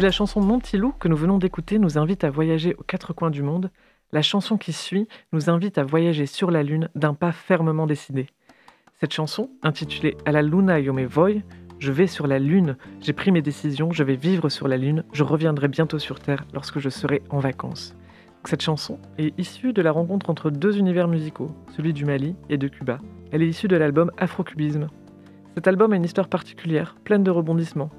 La 0.04 0.10
chanson 0.10 0.42
Mon 0.42 0.58
petit 0.58 0.76
loup 0.76 0.92
que 0.92 1.08
nous 1.08 1.16
venons 1.16 1.38
d'écouter 1.38 1.78
nous 1.78 1.96
invite 1.96 2.24
à 2.24 2.30
voyager 2.30 2.74
aux 2.74 2.82
quatre 2.82 3.14
coins 3.14 3.30
du 3.30 3.42
monde, 3.42 3.70
la 4.12 4.20
chanson 4.20 4.58
qui 4.58 4.74
suit 4.74 5.08
nous 5.32 5.48
invite 5.48 5.78
à 5.78 5.82
voyager 5.82 6.26
sur 6.26 6.50
la 6.50 6.62
Lune 6.62 6.90
d'un 6.94 7.14
pas 7.14 7.32
fermement 7.32 7.86
décidé. 7.86 8.26
Cette 9.00 9.14
chanson, 9.14 9.48
intitulée 9.62 10.14
À 10.26 10.32
la 10.32 10.42
Luna 10.42 10.78
yo 10.78 10.92
me 10.92 11.06
voy, 11.06 11.42
je 11.78 11.90
vais 11.90 12.06
sur 12.06 12.26
la 12.26 12.38
Lune, 12.38 12.76
j'ai 13.00 13.14
pris 13.14 13.32
mes 13.32 13.40
décisions, 13.40 13.92
je 13.92 14.04
vais 14.04 14.16
vivre 14.16 14.50
sur 14.50 14.68
la 14.68 14.76
Lune, 14.76 15.04
je 15.14 15.24
reviendrai 15.24 15.68
bientôt 15.68 15.98
sur 15.98 16.20
Terre 16.20 16.44
lorsque 16.52 16.80
je 16.80 16.90
serai 16.90 17.22
en 17.30 17.38
vacances. 17.38 17.96
Cette 18.44 18.60
chanson 18.60 18.98
est 19.16 19.32
issue 19.38 19.72
de 19.72 19.80
la 19.80 19.90
rencontre 19.90 20.28
entre 20.28 20.50
deux 20.50 20.76
univers 20.76 21.08
musicaux, 21.08 21.50
celui 21.74 21.94
du 21.94 22.04
Mali 22.04 22.36
et 22.50 22.58
de 22.58 22.68
Cuba. 22.68 22.98
Elle 23.32 23.40
est 23.40 23.48
issue 23.48 23.68
de 23.68 23.76
l'album 23.76 24.12
Afrocubisme. 24.18 24.88
Cet 25.54 25.66
album 25.66 25.94
a 25.94 25.96
une 25.96 26.04
histoire 26.04 26.28
particulière, 26.28 26.94
pleine 27.04 27.24
de 27.24 27.30
rebondissements. 27.30 27.90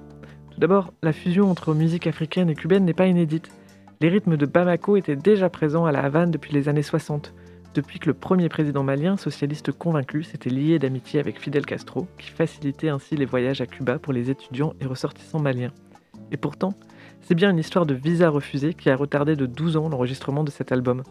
D'abord, 0.57 0.93
la 1.03 1.11
fusion 1.11 1.51
entre 1.51 1.73
musique 1.73 2.07
africaine 2.07 2.49
et 2.49 2.55
cubaine 2.55 2.85
n'est 2.85 2.93
pas 2.93 3.07
inédite. 3.07 3.51
Les 3.99 4.07
rythmes 4.09 4.37
de 4.37 4.45
Bamako 4.45 4.95
étaient 4.95 5.15
déjà 5.15 5.49
présents 5.49 5.85
à 5.85 5.91
la 5.91 6.03
Havane 6.03 6.31
depuis 6.31 6.53
les 6.53 6.69
années 6.69 6.81
60, 6.81 7.33
depuis 7.73 7.99
que 7.99 8.07
le 8.07 8.13
premier 8.13 8.47
président 8.47 8.83
malien, 8.83 9.17
socialiste 9.17 9.73
convaincu, 9.73 10.23
s'était 10.23 10.49
lié 10.49 10.79
d'amitié 10.79 11.19
avec 11.19 11.41
Fidel 11.41 11.65
Castro, 11.65 12.07
qui 12.17 12.29
facilitait 12.29 12.87
ainsi 12.87 13.17
les 13.17 13.25
voyages 13.25 13.59
à 13.59 13.65
Cuba 13.65 13.99
pour 13.99 14.13
les 14.13 14.29
étudiants 14.29 14.73
et 14.79 14.85
ressortissants 14.85 15.41
maliens. 15.41 15.73
Et 16.31 16.37
pourtant, 16.37 16.73
c'est 17.21 17.35
bien 17.35 17.49
une 17.49 17.59
histoire 17.59 17.85
de 17.85 17.93
visa 17.93 18.29
refusé 18.29 18.73
qui 18.73 18.89
a 18.89 18.95
retardé 18.95 19.35
de 19.35 19.45
12 19.45 19.75
ans 19.75 19.89
l'enregistrement 19.89 20.45
de 20.45 20.51
cet 20.51 20.71
album. 20.71 21.03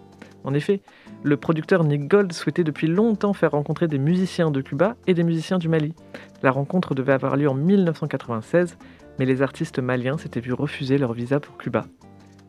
En 0.42 0.54
effet, 0.54 0.80
le 1.22 1.36
producteur 1.36 1.84
Nick 1.84 2.08
Gold 2.08 2.32
souhaitait 2.32 2.64
depuis 2.64 2.86
longtemps 2.86 3.34
faire 3.34 3.50
rencontrer 3.50 3.86
des 3.86 3.98
musiciens 3.98 4.50
de 4.50 4.62
Cuba 4.62 4.96
et 5.06 5.12
des 5.12 5.22
musiciens 5.22 5.58
du 5.58 5.68
Mali. 5.68 5.94
La 6.42 6.50
rencontre 6.50 6.94
devait 6.94 7.12
avoir 7.12 7.36
lieu 7.36 7.48
en 7.48 7.54
1996, 7.54 8.78
mais 9.18 9.26
les 9.26 9.42
artistes 9.42 9.78
maliens 9.78 10.18
s'étaient 10.18 10.40
vus 10.40 10.52
refuser 10.52 10.98
leur 10.98 11.12
visa 11.12 11.40
pour 11.40 11.56
Cuba. 11.58 11.84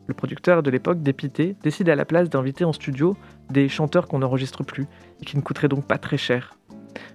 Le 0.06 0.14
producteur 0.14 0.62
de 0.62 0.70
l'époque, 0.70 1.02
dépité, 1.02 1.56
décide 1.62 1.88
à 1.88 1.96
la 1.96 2.04
place 2.04 2.30
d'inviter 2.30 2.64
en 2.64 2.72
studio 2.72 3.16
des 3.50 3.68
chanteurs 3.68 4.06
qu'on 4.06 4.20
n'enregistre 4.20 4.62
plus 4.62 4.86
et 5.20 5.24
qui 5.24 5.36
ne 5.36 5.42
coûteraient 5.42 5.68
donc 5.68 5.86
pas 5.86 5.98
très 5.98 6.16
cher. 6.16 6.56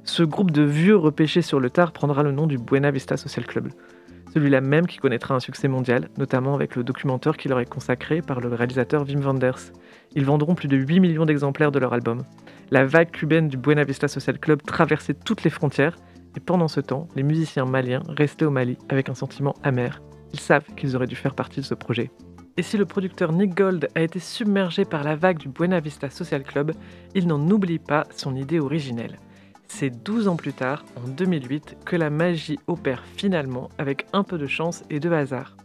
Ce 0.03 0.23
groupe 0.23 0.51
de 0.51 0.63
vieux 0.63 0.97
repêchés 0.97 1.41
sur 1.41 1.59
le 1.59 1.69
tard 1.69 1.91
prendra 1.91 2.23
le 2.23 2.31
nom 2.31 2.47
du 2.47 2.57
Buena 2.57 2.91
Vista 2.91 3.17
Social 3.17 3.45
Club, 3.45 3.69
celui-là 4.33 4.61
même 4.61 4.87
qui 4.87 4.97
connaîtra 4.97 5.35
un 5.35 5.39
succès 5.39 5.67
mondial, 5.67 6.09
notamment 6.17 6.53
avec 6.53 6.75
le 6.75 6.83
documentaire 6.83 7.35
qui 7.35 7.49
leur 7.49 7.59
est 7.59 7.65
consacré 7.65 8.21
par 8.21 8.39
le 8.39 8.49
réalisateur 8.49 9.03
Wim 9.03 9.21
Wenders. 9.21 9.71
Ils 10.15 10.25
vendront 10.25 10.55
plus 10.55 10.67
de 10.67 10.77
8 10.77 10.99
millions 10.99 11.25
d'exemplaires 11.25 11.71
de 11.71 11.79
leur 11.79 11.93
album. 11.93 12.23
La 12.69 12.85
vague 12.85 13.11
cubaine 13.11 13.49
du 13.49 13.57
Buena 13.57 13.83
Vista 13.83 14.07
Social 14.07 14.39
Club 14.39 14.61
traversait 14.61 15.13
toutes 15.13 15.43
les 15.43 15.49
frontières 15.49 15.97
et 16.35 16.39
pendant 16.39 16.67
ce 16.67 16.79
temps, 16.79 17.07
les 17.15 17.23
musiciens 17.23 17.65
maliens 17.65 18.03
restaient 18.07 18.45
au 18.45 18.51
Mali 18.51 18.77
avec 18.89 19.09
un 19.09 19.13
sentiment 19.13 19.55
amer. 19.63 20.01
Ils 20.33 20.39
savent 20.39 20.65
qu'ils 20.75 20.95
auraient 20.95 21.07
dû 21.07 21.15
faire 21.15 21.35
partie 21.35 21.59
de 21.59 21.65
ce 21.65 21.73
projet. 21.73 22.11
Et 22.57 22.63
si 22.63 22.77
le 22.77 22.85
producteur 22.85 23.31
Nick 23.31 23.55
Gold 23.55 23.89
a 23.95 24.01
été 24.01 24.19
submergé 24.19 24.85
par 24.85 25.03
la 25.03 25.15
vague 25.15 25.37
du 25.37 25.49
Buena 25.49 25.79
Vista 25.79 26.09
Social 26.09 26.43
Club, 26.43 26.73
il 27.15 27.27
n'en 27.27 27.49
oublie 27.49 27.79
pas 27.79 28.05
son 28.15 28.35
idée 28.35 28.59
originelle. 28.59 29.17
C'est 29.67 29.89
12 29.89 30.27
ans 30.27 30.35
plus 30.35 30.51
tard, 30.51 30.83
en 30.97 31.07
2008, 31.07 31.77
que 31.85 31.95
la 31.95 32.09
magie 32.09 32.59
opère 32.67 33.03
finalement 33.15 33.69
avec 33.77 34.05
un 34.11 34.23
peu 34.23 34.37
de 34.37 34.47
chance 34.47 34.83
et 34.89 34.99
de 34.99 35.09
hasard. 35.09 35.55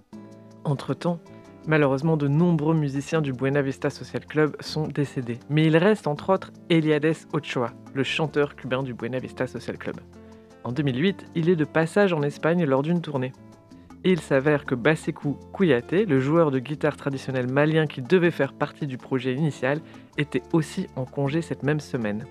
Entre-temps, 0.65 1.19
malheureusement, 1.67 2.17
de 2.17 2.29
nombreux 2.29 2.75
musiciens 2.75 3.21
du 3.21 3.33
Buena 3.33 3.63
Vista 3.63 3.91
Social 3.91 4.25
Club 4.25 4.57
sont 4.61 4.87
décédés. 4.87 5.41
Mais 5.51 5.65
il 5.65 5.77
reste 5.77 6.07
entre 6.07 6.33
autres 6.33 6.53
Eliades 6.71 7.17
Ochoa, 7.33 7.73
le 7.95 8.05
chanteur 8.05 8.55
cubain 8.55 8.85
du 8.85 8.95
Buena 8.95 9.19
Vista 9.19 9.49
Social 9.49 9.77
Club. 9.77 9.97
En 10.67 10.73
2008, 10.73 11.27
il 11.37 11.49
est 11.49 11.55
de 11.55 11.65
passage 11.65 12.13
en 12.13 12.23
Espagne 12.23 12.65
lors 12.65 12.83
d'une 12.83 13.01
tournée. 13.01 13.33
Et 14.03 14.11
il 14.11 14.21
s'avère 14.21 14.65
que 14.65 14.75
Basekou 14.75 15.39
Kouyaté, 15.53 16.07
le 16.07 16.19
joueur 16.19 16.51
de 16.51 16.59
guitare 16.59 16.97
traditionnel 16.97 17.47
malien 17.49 17.87
qui 17.87 18.03
devait 18.03 18.33
faire 18.33 18.53
partie 18.53 18.89
du 18.89 18.99
projet 18.99 19.33
initial, 19.33 19.81
était 20.19 20.43
aussi 20.53 20.89
en 20.97 21.05
congé 21.05 21.41
cette 21.41 21.63
même 21.63 21.79
semaine. 21.79 22.25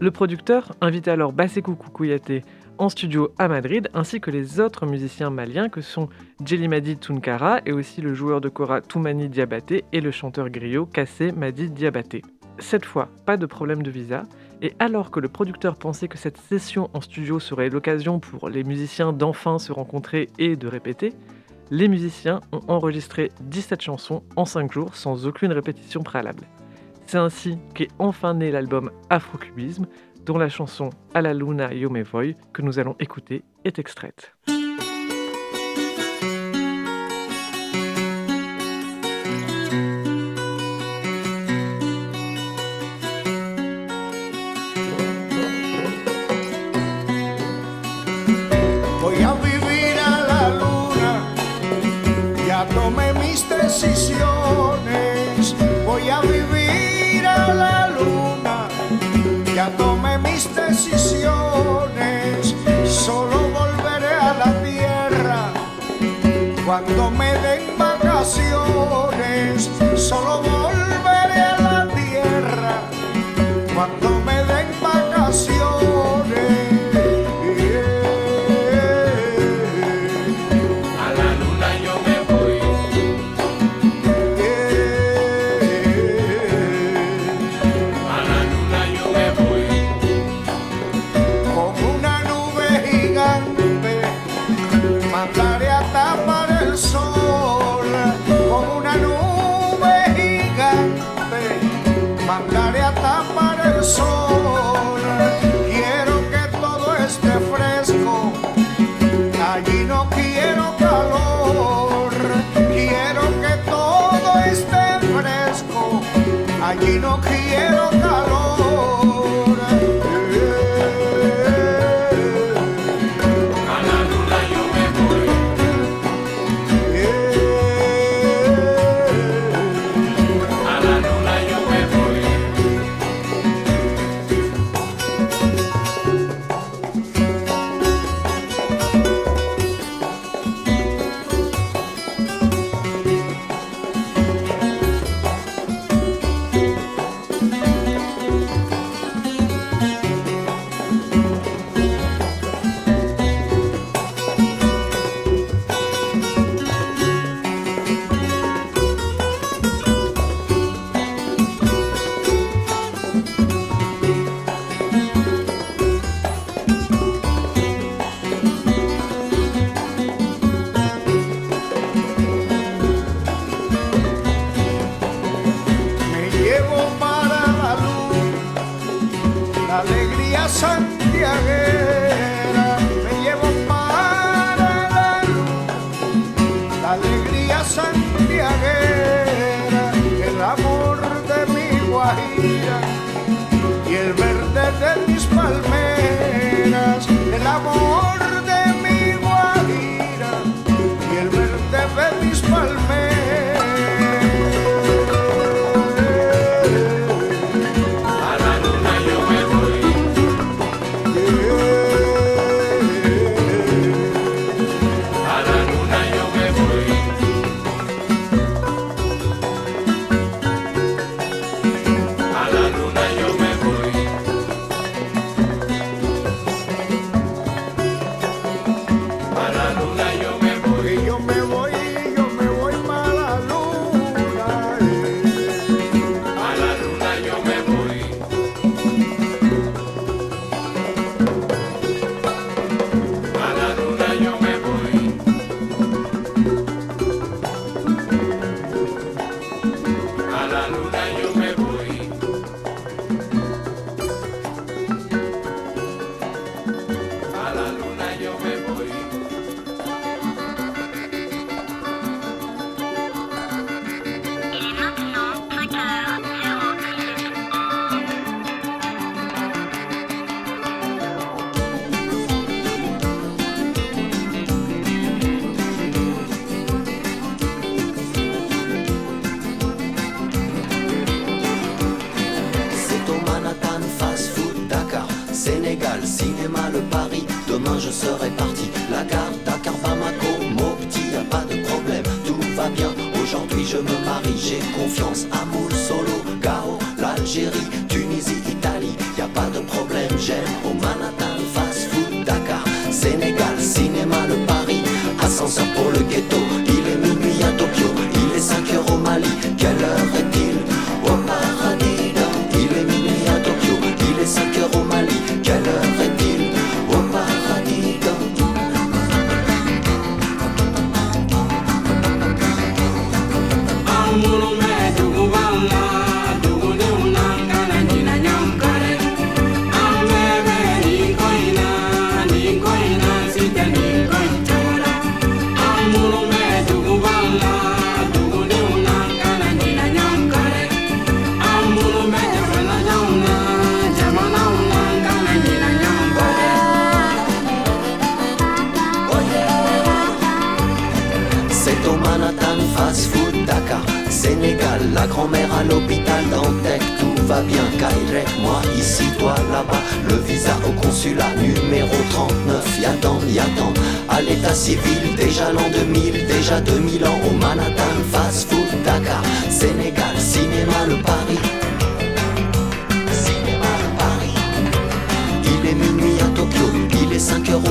Le 0.00 0.10
producteur 0.10 0.72
invite 0.80 1.06
alors 1.06 1.32
Basekou 1.32 1.76
Kouyaté 1.76 2.42
en 2.76 2.88
studio 2.88 3.30
à 3.38 3.46
Madrid, 3.46 3.88
ainsi 3.94 4.20
que 4.20 4.32
les 4.32 4.58
autres 4.58 4.84
musiciens 4.84 5.30
maliens 5.30 5.68
que 5.68 5.80
sont 5.80 6.08
Djelimadi 6.44 6.96
Tunkara 6.96 7.60
et 7.66 7.72
aussi 7.72 8.00
le 8.00 8.14
joueur 8.14 8.40
de 8.40 8.48
kora 8.48 8.80
Toumani 8.80 9.28
Diabaté 9.28 9.84
et 9.92 10.00
le 10.00 10.10
chanteur 10.10 10.50
griot 10.50 10.86
Kassé 10.86 11.30
Madi 11.30 11.70
Diabaté. 11.70 12.22
Cette 12.58 12.84
fois, 12.84 13.10
pas 13.26 13.36
de 13.36 13.46
problème 13.46 13.82
de 13.82 13.90
visa, 13.90 14.24
et 14.62 14.74
alors 14.78 15.10
que 15.10 15.20
le 15.20 15.28
producteur 15.28 15.76
pensait 15.76 16.08
que 16.08 16.18
cette 16.18 16.38
session 16.38 16.90
en 16.94 17.00
studio 17.00 17.38
serait 17.38 17.68
l'occasion 17.68 18.20
pour 18.20 18.48
les 18.48 18.64
musiciens 18.64 19.12
d'enfin 19.12 19.58
se 19.58 19.72
rencontrer 19.72 20.30
et 20.38 20.56
de 20.56 20.68
répéter, 20.68 21.12
les 21.70 21.88
musiciens 21.88 22.40
ont 22.52 22.60
enregistré 22.68 23.30
17 23.40 23.82
chansons 23.82 24.22
en 24.36 24.44
5 24.44 24.72
jours 24.72 24.94
sans 24.94 25.26
aucune 25.26 25.52
répétition 25.52 26.02
préalable. 26.02 26.44
C'est 27.06 27.18
ainsi 27.18 27.58
qu'est 27.74 27.88
enfin 27.98 28.34
né 28.34 28.50
l'album 28.50 28.90
Afrocubisme, 29.10 29.86
dont 30.24 30.38
la 30.38 30.48
chanson 30.48 30.90
A 31.14 31.22
la 31.22 31.34
Luna 31.34 31.72
Yo 31.72 31.90
Me 31.90 32.04
que 32.52 32.62
nous 32.62 32.78
allons 32.78 32.96
écouter, 32.98 33.44
est 33.64 33.78
extraite. 33.78 34.32
Cuando 66.76 67.10
me 67.10 67.32
den 67.38 67.78
vacaciones, 67.78 69.70
solo 69.96 70.42
volveré 70.42 71.40
a 71.40 71.56
la 71.58 71.88
tierra. 71.88 72.82
Cuando 73.74 74.15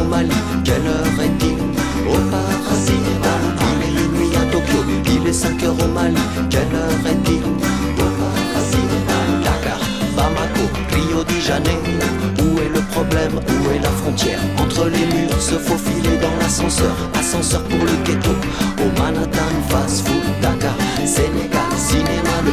est 0.06 0.13
5 0.13 0.13
heures 0.13 0.13
au 0.13 0.13
Mali, 0.13 0.30
quelle 0.63 0.88
heure 0.88 1.20
est-il 1.24 1.58
au 2.08 2.18
paradis 2.32 3.02
Il 3.62 3.84
est 3.84 4.08
minuit 4.08 4.36
à 4.36 4.46
Tokyo, 4.52 4.80
il 5.06 5.28
est 5.28 5.34
5 5.34 5.63
heures 5.63 5.74
au 5.74 5.88
Mali, 5.88 6.15
quelle 6.50 6.76
heure 6.76 7.06
est-il 7.12 7.44
au 7.44 8.10
paradis 8.20 8.88
Dakar, 9.44 9.80
Bamako, 10.15 10.65
Rio 10.94 11.24
de 11.24 11.39
Janeiro, 11.39 11.91
où 12.39 12.60
est 12.60 12.70
le 12.74 12.82
problème, 12.91 13.34
où 13.36 13.72
est 13.72 13.80
la 13.80 13.89
frontière 13.89 14.39
Entre 14.60 14.86
les 14.86 15.06
murs, 15.06 15.41
se 15.41 15.56
faufiler 15.56 16.18
dans 16.22 16.36
l'ascenseur, 16.39 16.96
ascenseur 17.20 17.63
pour 17.63 17.80
le 17.80 17.96
ghetto, 18.06 18.32
au 18.80 19.02
Manhattan, 19.02 19.54
fast 19.70 20.08
food, 20.08 20.24
Dakar, 20.41 20.76
Sénégal, 21.06 21.72
cinéma, 21.78 22.36
le 22.46 22.52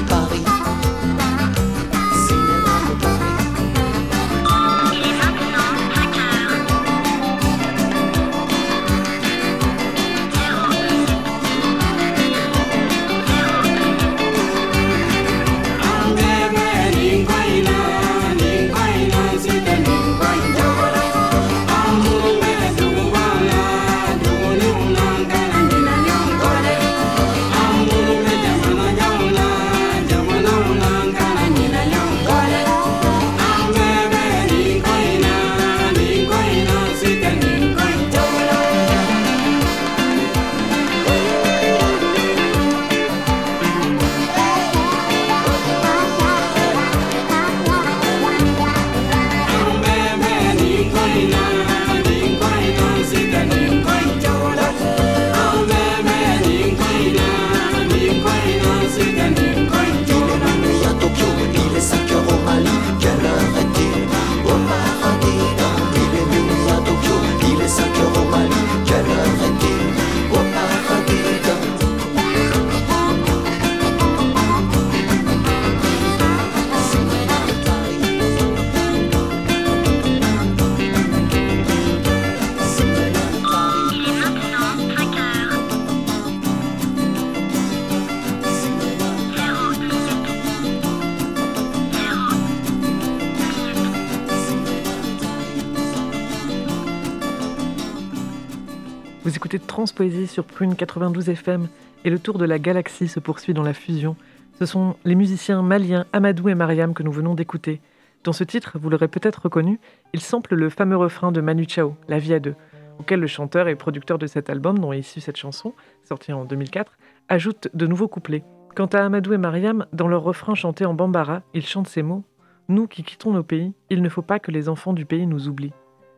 écoutez 99.54 99.66
Transpoésie 99.66 100.28
sur 100.28 100.44
Prune 100.46 100.76
92 100.76 101.28
FM 101.28 101.68
et 102.06 102.10
le 102.10 102.18
tour 102.18 102.38
de 102.38 102.46
la 102.46 102.58
galaxie 102.58 103.06
se 103.06 103.20
poursuit 103.20 103.52
dans 103.52 103.62
la 103.62 103.74
fusion. 103.74 104.16
Ce 104.58 104.64
sont 104.64 104.96
les 105.04 105.14
musiciens 105.14 105.60
maliens 105.60 106.06
Amadou 106.14 106.48
et 106.48 106.54
Mariam 106.54 106.94
que 106.94 107.02
nous 107.02 107.12
venons 107.12 107.34
d'écouter. 107.34 107.82
Dans 108.24 108.32
ce 108.32 108.44
titre, 108.44 108.78
vous 108.80 108.88
l'aurez 108.88 109.08
peut-être 109.08 109.42
reconnu, 109.42 109.78
il 110.14 110.22
sample 110.22 110.54
le 110.54 110.70
fameux 110.70 110.96
refrain 110.96 111.32
de 111.32 111.42
Manu 111.42 111.66
Chao, 111.68 111.96
La 112.08 112.18
vie 112.18 112.32
à 112.32 112.40
deux, 112.40 112.54
auquel 112.98 113.20
le 113.20 113.26
chanteur 113.26 113.68
et 113.68 113.76
producteur 113.76 114.16
de 114.16 114.26
cet 114.26 114.48
album, 114.48 114.78
dont 114.78 114.94
est 114.94 115.00
issue 115.00 115.20
cette 115.20 115.36
chanson, 115.36 115.74
sortie 116.02 116.32
en 116.32 116.46
2004, 116.46 116.90
ajoute 117.28 117.68
de 117.74 117.86
nouveaux 117.86 118.08
couplets. 118.08 118.44
Quant 118.74 118.86
à 118.86 119.04
Amadou 119.04 119.34
et 119.34 119.38
Mariam, 119.38 119.84
dans 119.92 120.08
leur 120.08 120.22
refrain 120.22 120.54
chanté 120.54 120.86
en 120.86 120.94
bambara, 120.94 121.42
ils 121.52 121.66
chantent 121.66 121.88
ces 121.88 122.02
mots 122.02 122.24
Nous 122.70 122.86
qui 122.86 123.02
quittons 123.02 123.32
nos 123.32 123.42
pays, 123.42 123.74
il 123.90 124.00
ne 124.00 124.08
faut 124.08 124.22
pas 124.22 124.38
que 124.38 124.50
les 124.50 124.70
enfants 124.70 124.94
du 124.94 125.04
pays 125.04 125.26
nous 125.26 125.46
oublient. 125.48 125.74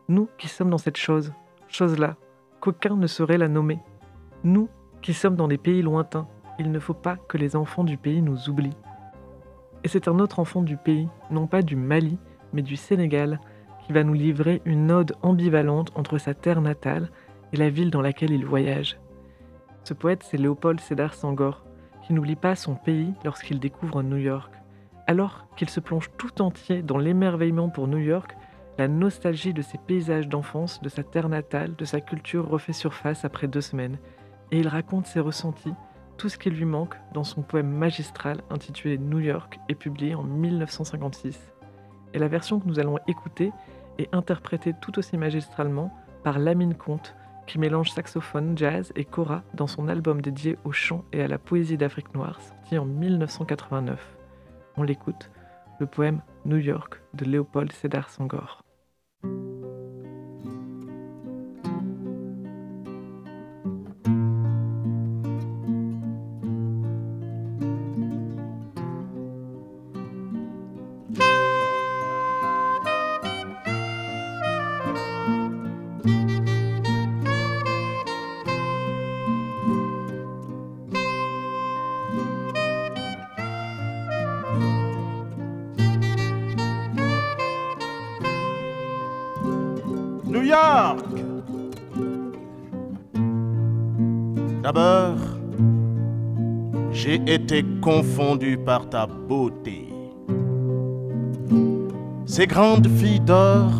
Nous 0.08 0.28
qui 0.38 0.46
sommes 0.46 0.70
dans 0.70 0.78
cette 0.78 0.98
chose, 0.98 1.32
chose-là, 1.66 2.14
qu'aucun 2.64 2.96
ne 2.96 3.06
saurait 3.06 3.36
la 3.36 3.48
nommer. 3.48 3.78
Nous 4.42 4.70
qui 5.02 5.12
sommes 5.12 5.36
dans 5.36 5.48
des 5.48 5.58
pays 5.58 5.82
lointains, 5.82 6.26
il 6.58 6.72
ne 6.72 6.78
faut 6.78 6.94
pas 6.94 7.16
que 7.16 7.36
les 7.36 7.56
enfants 7.56 7.84
du 7.84 7.98
pays 7.98 8.22
nous 8.22 8.48
oublient. 8.48 8.78
Et 9.82 9.88
c'est 9.88 10.08
un 10.08 10.18
autre 10.18 10.38
enfant 10.38 10.62
du 10.62 10.78
pays, 10.78 11.06
non 11.30 11.46
pas 11.46 11.60
du 11.60 11.76
Mali, 11.76 12.16
mais 12.54 12.62
du 12.62 12.76
Sénégal, 12.76 13.38
qui 13.84 13.92
va 13.92 14.02
nous 14.02 14.14
livrer 14.14 14.62
une 14.64 14.90
ode 14.90 15.14
ambivalente 15.20 15.92
entre 15.94 16.16
sa 16.16 16.32
terre 16.32 16.62
natale 16.62 17.10
et 17.52 17.58
la 17.58 17.68
ville 17.68 17.90
dans 17.90 18.00
laquelle 18.00 18.30
il 18.32 18.46
voyage. 18.46 18.98
Ce 19.82 19.92
poète, 19.92 20.22
c'est 20.22 20.38
Léopold 20.38 20.80
Sédar 20.80 21.12
Senghor, 21.12 21.66
qui 22.02 22.14
n'oublie 22.14 22.34
pas 22.34 22.56
son 22.56 22.76
pays 22.76 23.12
lorsqu'il 23.26 23.60
découvre 23.60 24.02
New 24.02 24.16
York. 24.16 24.54
Alors 25.06 25.48
qu'il 25.56 25.68
se 25.68 25.80
plonge 25.80 26.10
tout 26.16 26.40
entier 26.40 26.80
dans 26.80 26.96
l'émerveillement 26.96 27.68
pour 27.68 27.88
New 27.88 27.98
York, 27.98 28.34
la 28.78 28.88
nostalgie 28.88 29.54
de 29.54 29.62
ses 29.62 29.78
paysages 29.78 30.28
d'enfance, 30.28 30.82
de 30.82 30.88
sa 30.88 31.02
terre 31.02 31.28
natale, 31.28 31.76
de 31.76 31.84
sa 31.84 32.00
culture 32.00 32.48
refait 32.48 32.72
surface 32.72 33.24
après 33.24 33.46
deux 33.46 33.60
semaines, 33.60 33.98
et 34.50 34.58
il 34.58 34.68
raconte 34.68 35.06
ses 35.06 35.20
ressentis, 35.20 35.74
tout 36.16 36.28
ce 36.28 36.38
qui 36.38 36.50
lui 36.50 36.64
manque 36.64 36.94
dans 37.12 37.24
son 37.24 37.42
poème 37.42 37.70
magistral 37.70 38.42
intitulé 38.50 38.98
New 38.98 39.20
York 39.20 39.58
et 39.68 39.74
publié 39.74 40.14
en 40.14 40.22
1956. 40.22 41.52
Et 42.14 42.18
la 42.18 42.28
version 42.28 42.60
que 42.60 42.66
nous 42.66 42.78
allons 42.78 42.98
écouter 43.08 43.52
est 43.98 44.12
interprétée 44.14 44.74
tout 44.80 44.98
aussi 44.98 45.16
magistralement 45.16 45.92
par 46.22 46.38
Lamine 46.38 46.74
Comte, 46.74 47.14
qui 47.46 47.58
mélange 47.58 47.90
saxophone, 47.90 48.56
jazz 48.56 48.92
et 48.96 49.04
kora 49.04 49.42
dans 49.54 49.66
son 49.66 49.88
album 49.88 50.20
dédié 50.20 50.56
au 50.64 50.72
chant 50.72 51.04
et 51.12 51.22
à 51.22 51.28
la 51.28 51.38
poésie 51.38 51.76
d'Afrique 51.76 52.14
noire, 52.14 52.40
sorti 52.40 52.78
en 52.78 52.86
1989. 52.86 54.16
On 54.76 54.82
l'écoute, 54.82 55.30
le 55.78 55.86
poème 55.86 56.20
New 56.46 56.56
York 56.56 57.00
de 57.12 57.24
Léopold 57.24 57.72
Sédar 57.72 58.08
Senghor. 58.08 58.63
D'abord, 94.64 95.18
j'ai 96.90 97.20
été 97.26 97.62
confondu 97.82 98.56
par 98.56 98.88
ta 98.88 99.06
beauté. 99.06 99.90
Ces 102.24 102.46
grandes 102.46 102.88
filles 102.88 103.20
d'or 103.20 103.70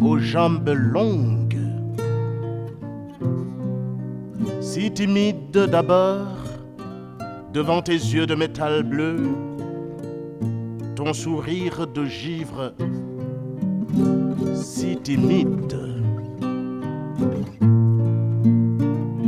aux 0.00 0.16
jambes 0.16 0.70
longues, 0.70 1.58
si 4.62 4.90
timide 4.90 5.66
d'abord, 5.70 6.38
devant 7.52 7.82
tes 7.82 7.92
yeux 7.92 8.24
de 8.24 8.34
métal 8.34 8.84
bleu, 8.84 9.18
ton 10.96 11.12
sourire 11.12 11.86
de 11.86 12.06
givre 12.06 12.72
si 14.54 14.96
timide. 14.96 15.81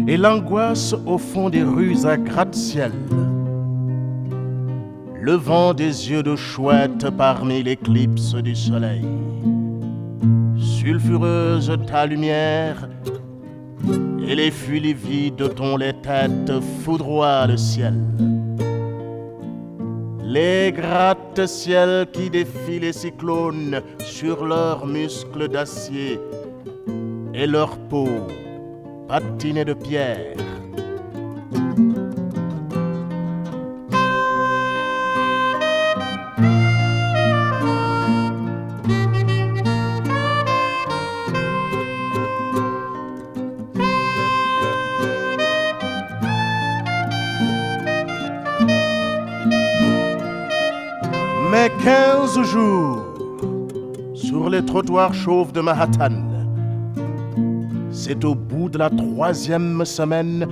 Et 0.06 0.18
l'angoisse 0.18 0.94
au 1.06 1.16
fond 1.16 1.48
des 1.48 1.62
rues 1.62 2.04
à 2.04 2.18
gratte-ciel, 2.18 2.92
le 5.18 5.32
vent 5.32 5.72
des 5.72 6.10
yeux 6.10 6.22
de 6.22 6.36
chouette 6.36 7.08
parmi 7.16 7.62
l'éclipse 7.62 8.34
du 8.34 8.54
soleil. 8.54 9.06
Sulfureuse 10.58 11.72
ta 11.86 12.04
lumière, 12.04 12.86
et 14.28 14.34
les 14.34 14.50
fuites 14.50 14.82
livides 14.82 15.54
dont 15.56 15.78
les 15.78 15.94
têtes 15.94 16.52
foudroient 16.82 17.46
le 17.46 17.56
ciel. 17.56 17.94
Les 20.22 20.70
gratte-ciels 20.70 22.08
qui 22.12 22.28
défient 22.28 22.80
les 22.80 22.92
cyclones 22.92 23.80
sur 24.00 24.44
leurs 24.44 24.86
muscles 24.86 25.48
d'acier 25.48 26.20
et 27.32 27.46
leur 27.46 27.78
peau 27.88 28.08
patinée 29.08 29.64
de 29.64 29.74
pierre. 29.74 30.36
Mais 51.50 51.70
15 51.82 52.42
jours 52.42 53.04
sur 54.14 54.50
les 54.50 54.64
trottoirs 54.64 55.14
chauves 55.14 55.52
de 55.52 55.60
Manhattan. 55.60 56.33
C'est 58.06 58.22
au 58.26 58.34
bout 58.34 58.68
de 58.68 58.76
la 58.76 58.90
troisième 58.90 59.82
semaine 59.86 60.46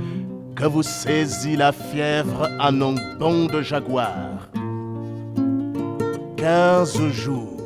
que 0.57 0.65
vous 0.65 0.83
saisit 0.83 1.55
la 1.55 1.71
fièvre 1.71 2.49
en 2.59 2.81
un 2.81 2.95
bond 3.19 3.45
de 3.45 3.61
jaguar. 3.61 4.49
15 6.39 7.09
jours 7.09 7.61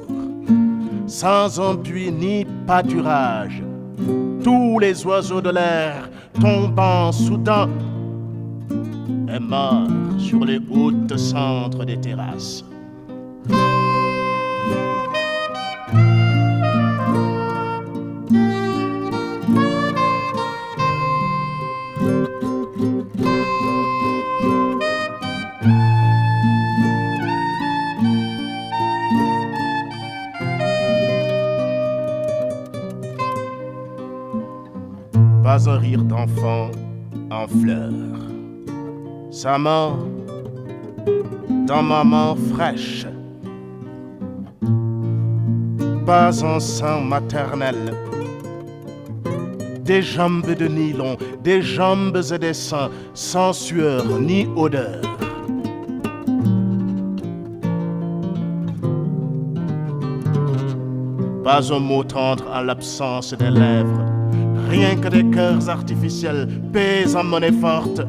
sans 1.07 1.61
embûi 1.61 2.11
ni 2.11 2.45
pâturage. 2.67 3.63
Tous 4.43 4.81
les 4.81 5.07
oiseaux 5.07 5.41
de 5.41 5.51
l'air 5.51 6.11
tombant 6.41 7.13
soudain 7.13 7.69
et 9.33 9.39
morts 9.39 9.87
sur 10.19 10.45
les 10.45 10.59
hautes 10.69 11.17
centres 11.17 11.85
des 11.85 12.01
terrasses. 12.01 12.65
Pas 35.57 35.71
un 35.71 35.79
rire 35.79 36.05
d'enfant 36.05 36.71
en 37.31 37.47
fleurs. 37.47 38.21
Sa 39.31 39.57
main 39.57 39.97
dans 41.67 41.83
ma 41.83 42.05
main 42.05 42.35
fraîche. 42.53 43.07
Pas 46.05 46.45
un 46.45 46.61
sein 46.61 47.01
maternel. 47.01 47.95
Des 49.83 50.03
jambes 50.03 50.55
de 50.55 50.69
nylon, 50.69 51.17
des 51.43 51.63
jambes 51.63 52.21
et 52.31 52.39
des 52.39 52.53
seins, 52.53 52.91
sans 53.15 53.55
sueur 53.55 54.05
ni 54.21 54.47
odeur. 54.57 55.01
Pas 61.43 61.73
un 61.73 61.79
mot 61.79 62.05
tendre 62.05 62.45
en 62.53 62.61
l'absence 62.61 63.33
des 63.33 63.51
lèvres, 63.51 64.05
rien 64.69 64.97
que 64.97 65.09
des 65.09 65.25
cœurs 65.31 65.69
artificiels, 65.69 66.49
payés 66.73 67.15
en 67.15 67.25
monnaie 67.25 67.53
forte. 67.53 68.01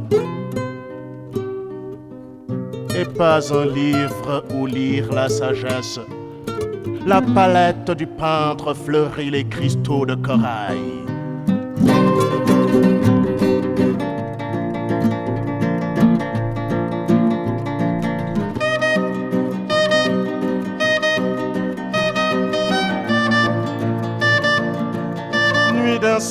Et 2.95 3.05
pas 3.05 3.53
un 3.53 3.65
livre 3.65 4.43
où 4.53 4.65
lire 4.65 5.11
la 5.13 5.29
sagesse. 5.29 5.99
La 7.05 7.21
palette 7.21 7.91
du 7.91 8.07
peintre 8.07 8.73
fleurit 8.73 9.29
les 9.29 9.45
cristaux 9.45 10.05
de 10.05 10.15
corail. 10.15 11.06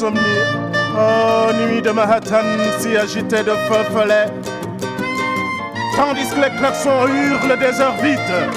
Oh 0.02 1.50
nuit 1.54 1.80
de 1.80 1.90
Manhattan 1.90 2.44
si 2.78 2.96
agitée 2.98 3.42
de 3.42 3.52
feu 3.66 3.82
follet. 3.92 4.26
Tandis 5.96 6.28
que 6.28 6.40
les 6.42 6.54
klaxons 6.58 7.06
hurlent 7.06 7.58
des 7.58 7.80
heures 7.80 7.96
vides 8.02 8.50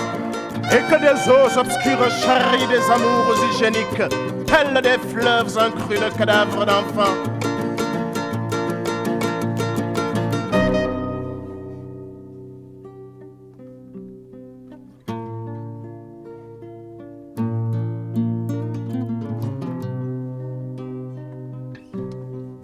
et 0.72 0.82
que 0.92 1.00
des 1.00 1.30
eaux 1.30 1.58
obscures 1.58 2.10
charrient 2.12 2.68
des 2.68 2.84
amours 2.92 3.34
hygiéniques, 3.54 4.04
tels 4.46 4.82
des 4.82 5.00
fleuves 5.14 5.58
incrus 5.58 6.00
de 6.00 6.18
cadavres 6.18 6.66
d'enfants. 6.66 7.39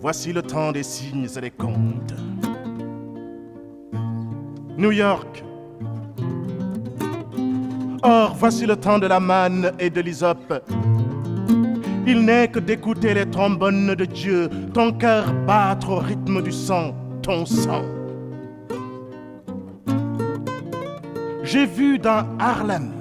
Voici 0.05 0.31
le 0.31 0.43
temps 0.43 0.71
des 0.71 0.83
signes 0.83 1.27
et 1.35 1.41
des 1.41 1.49
contes. 1.49 2.13
New 4.77 4.91
York. 4.91 5.43
Or, 8.03 8.35
voici 8.37 8.67
le 8.67 8.75
temps 8.75 8.99
de 8.99 9.07
la 9.07 9.19
manne 9.19 9.71
et 9.79 9.89
de 9.89 10.01
l'hysope. 10.01 10.63
Il 12.05 12.23
n'est 12.23 12.49
que 12.49 12.59
d'écouter 12.59 13.15
les 13.15 13.27
trombones 13.27 13.95
de 13.95 14.05
Dieu, 14.05 14.47
ton 14.75 14.91
cœur 14.91 15.33
battre 15.47 15.89
au 15.89 15.97
rythme 15.97 16.43
du 16.43 16.51
sang, 16.51 16.93
ton 17.23 17.43
sang. 17.47 17.81
J'ai 21.41 21.65
vu 21.65 21.97
dans 21.97 22.27
Harlem, 22.37 22.91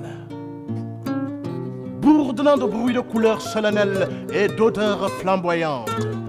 bourdonnant 2.00 2.56
de 2.56 2.64
bruits 2.64 2.94
de 2.94 3.00
couleurs 3.00 3.42
solennelles 3.42 4.08
et 4.32 4.48
d'odeurs 4.48 5.10
flamboyantes. 5.20 6.23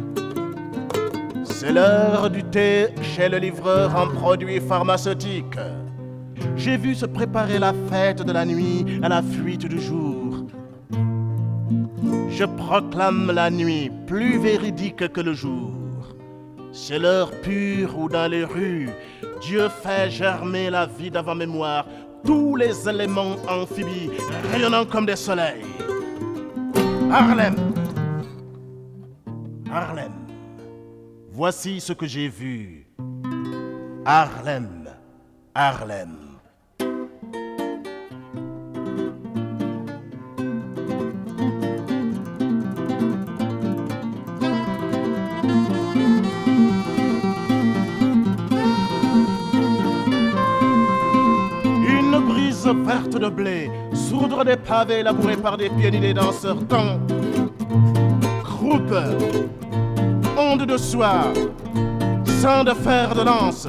C'est 1.58 1.72
l'heure 1.72 2.30
du 2.30 2.44
thé 2.44 2.90
chez 3.02 3.30
le 3.30 3.38
livreur 3.38 3.96
en 3.96 4.08
produits 4.08 4.60
pharmaceutiques. 4.60 5.58
J'ai 6.58 6.76
vu 6.76 6.94
se 6.96 7.06
préparer 7.06 7.60
la 7.60 7.74
fête 7.90 8.22
de 8.24 8.34
la 8.34 8.44
nuit 8.44 8.86
à 9.02 9.08
la 9.08 9.22
fuite 9.22 9.66
du 9.66 9.80
jour. 9.80 10.48
Je 12.30 12.44
proclame 12.44 13.32
la 13.32 13.50
nuit 13.50 13.90
plus 14.06 14.38
véridique 14.38 15.08
que 15.14 15.22
le 15.22 15.34
jour. 15.34 15.72
C'est 16.74 17.00
l'heure 17.00 17.32
pure 17.42 17.98
où 17.98 18.10
dans 18.10 18.30
les 18.30 18.44
rues, 18.44 18.90
Dieu 19.40 19.70
fait 19.70 20.10
germer 20.10 20.70
la 20.70 20.86
vie 20.86 21.10
d'avant-mémoire, 21.10 21.86
tous 22.26 22.58
les 22.58 22.90
éléments 22.90 23.38
amphibies 23.48 24.12
rayonnant 24.52 24.86
comme 24.86 25.06
des 25.06 25.16
soleils. 25.16 25.64
Harlem. 27.10 27.56
Harlem. 29.72 30.25
Voici 31.38 31.82
ce 31.82 31.92
que 31.92 32.08
j'ai 32.08 32.30
vu. 32.30 32.88
Harlem. 34.06 34.86
Harlem. 35.54 36.16
Une 51.86 52.18
brise 52.30 52.66
verte 52.66 53.18
de 53.18 53.28
blé, 53.28 53.70
sourdre 53.94 54.46
des 54.46 54.56
pavés 54.56 55.04
labourés 55.04 55.36
par 55.36 55.58
des 55.58 55.70
pieds 55.70 55.92
nus 55.92 56.00
des 56.00 56.14
danseurs 56.14 56.66
temps. 56.66 56.98
Groupe, 58.42 58.96
de 60.64 60.78
soie, 60.78 61.34
sang 62.42 62.64
de 62.64 62.74
fer 62.74 63.14
de 63.16 63.24
lance, 63.24 63.68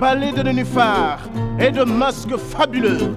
balai 0.00 0.32
de 0.32 0.42
nénuphars 0.42 1.20
et 1.58 1.70
de 1.70 1.84
masques 1.84 2.36
fabuleux. 2.36 3.14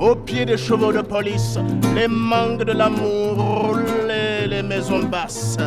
Au 0.00 0.16
pied 0.16 0.44
des 0.44 0.56
chevaux 0.56 0.92
de 0.92 1.02
police, 1.02 1.58
les 1.94 2.08
mangues 2.08 2.64
de 2.64 2.72
l'amour 2.72 3.36
roulaient 3.36 4.46
les 4.48 4.62
maisons 4.62 5.04
basses. 5.04 5.58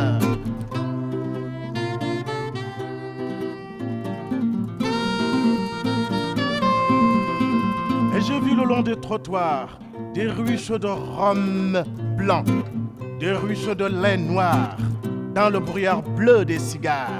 le 8.56 8.64
long 8.64 8.82
des 8.82 8.96
trottoirs, 8.96 9.78
des 10.14 10.28
ruisseaux 10.28 10.78
de 10.78 10.86
rhum 10.86 11.82
blanc, 12.16 12.42
des 13.20 13.32
ruisseaux 13.32 13.74
de 13.74 13.84
lait 13.84 14.16
noir, 14.16 14.76
dans 15.36 15.50
le 15.50 15.60
brouillard 15.60 16.00
bleu 16.02 16.46
des 16.46 16.58
cigares. 16.58 17.10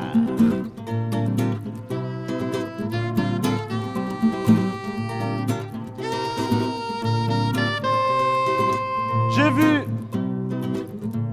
J'ai 9.35 9.51
vu 9.51 9.83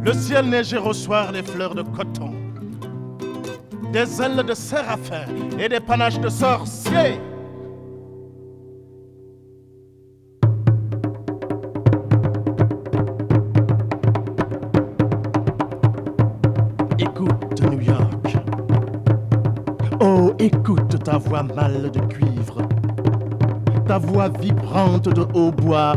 le 0.04 0.14
ciel 0.14 0.50
neiger 0.50 0.78
au 0.78 0.92
soir 0.92 1.32
les 1.32 1.42
fleurs 1.42 1.74
de 1.74 1.84
coton, 1.84 2.34
des 3.94 4.22
ailes 4.22 4.44
de 4.46 4.54
séraphin 4.54 5.24
et 5.58 5.70
des 5.70 5.80
panaches 5.80 6.20
de 6.20 6.28
sorciers. 6.28 7.18
Écoute 20.44 21.02
ta 21.02 21.18
voix 21.18 21.42
mâle 21.42 21.90
de 21.90 22.00
cuivre, 22.02 22.58
ta 23.88 23.98
voix 23.98 24.28
vibrante 24.28 25.08
de 25.08 25.22
hautbois 25.34 25.94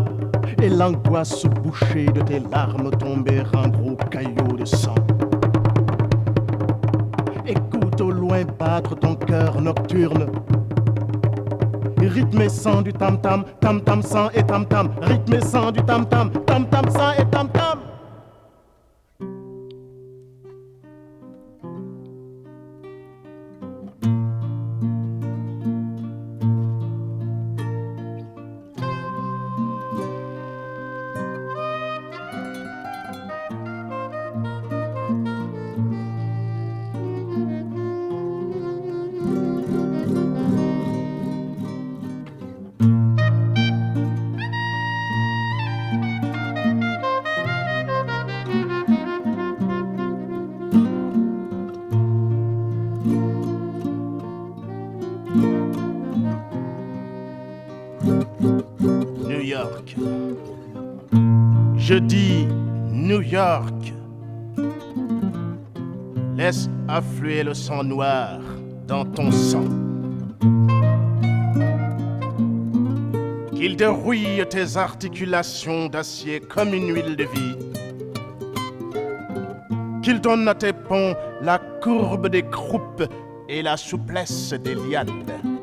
et 0.63 0.69
l'angoisse 0.69 1.45
bouchée 1.47 2.07
de 2.07 2.21
tes 2.21 2.39
larmes 2.53 2.93
tombées 2.93 3.43
en 3.57 3.69
gros 3.69 3.97
caillots 4.09 4.57
de 4.57 4.65
sang. 4.65 4.95
Écoute 7.45 8.01
au 8.01 8.13
loin 8.13 8.45
battre 8.57 8.95
ton 8.95 9.17
cœur 9.17 9.61
nocturne. 9.61 10.27
Rythme 11.99 12.49
sang 12.49 12.83
du 12.83 12.93
tam-tam, 12.93 13.45
tam-tam 13.61 14.01
sang 14.01 14.29
et 14.33 14.45
tam-tam, 14.45 14.91
rythme 15.03 15.41
sang 15.41 15.73
du 15.73 15.83
tam-tam, 15.83 16.31
tam-tam 16.47 16.89
sang 16.91 17.15
et 17.19 17.29
tam-tam. 17.31 17.96
Je 61.89 61.95
dis 61.95 62.49
New 62.91 63.21
York. 63.21 63.93
Laisse 66.37 66.69
affluer 66.89 67.45
le 67.45 67.55
sang 67.55 67.85
noir 67.85 68.41
dans 68.89 69.05
ton 69.05 69.31
sang. 69.31 69.63
Qu'il 73.55 73.77
dérouille 73.77 74.45
tes 74.51 74.77
articulations 74.77 75.87
d'acier 75.87 76.41
comme 76.41 76.75
une 76.75 76.93
huile 76.93 77.15
de 77.15 77.23
vie. 77.23 77.57
Qu'il 80.03 80.21
donne 80.21 80.49
à 80.49 80.57
tes 80.57 80.73
ponts 80.73 81.15
la 81.41 81.61
courbe 81.81 82.27
des 82.27 82.43
croupes 82.43 83.05
et 83.49 83.63
la 83.63 83.77
souplesse 83.77 84.53
des 84.55 84.75
lianes. 84.75 85.56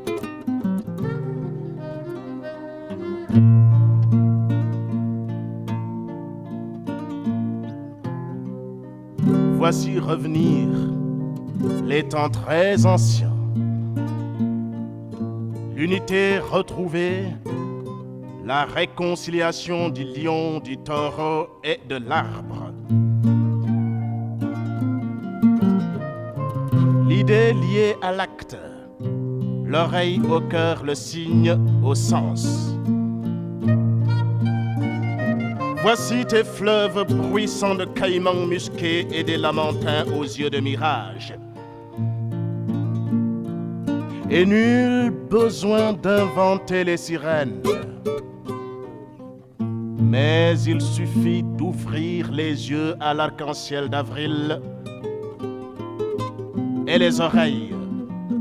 Revenir 10.04 10.68
les 11.84 12.02
temps 12.02 12.28
très 12.28 12.84
anciens. 12.86 13.32
L'unité 15.74 16.38
retrouvée, 16.38 17.24
la 18.44 18.64
réconciliation 18.64 19.88
du 19.88 20.04
lion, 20.04 20.60
du 20.60 20.76
taureau 20.76 21.48
et 21.64 21.80
de 21.88 21.96
l'arbre. 21.96 22.72
L'idée 27.08 27.52
liée 27.54 27.96
à 28.02 28.12
l'acte, 28.12 28.56
l'oreille 29.64 30.20
au 30.30 30.40
cœur, 30.40 30.84
le 30.84 30.94
signe 30.94 31.56
au 31.82 31.94
sens. 31.94 32.76
Voici 35.84 36.24
tes 36.24 36.44
fleuves 36.44 37.04
bruissants 37.04 37.74
de 37.74 37.84
caïmans 37.84 38.46
musqués 38.46 39.06
et 39.12 39.22
des 39.22 39.36
lamentins 39.36 40.06
aux 40.18 40.22
yeux 40.22 40.48
de 40.48 40.58
mirage. 40.58 41.34
Et 44.30 44.46
nul 44.46 45.10
besoin 45.10 45.92
d'inventer 45.92 46.84
les 46.84 46.96
sirènes. 46.96 47.60
Mais 49.98 50.58
il 50.60 50.80
suffit 50.80 51.42
d'ouvrir 51.42 52.32
les 52.32 52.70
yeux 52.70 52.94
à 52.98 53.12
l'arc-en-ciel 53.12 53.90
d'avril 53.90 54.58
et 56.86 56.96
les 56.98 57.20
oreilles, 57.20 57.74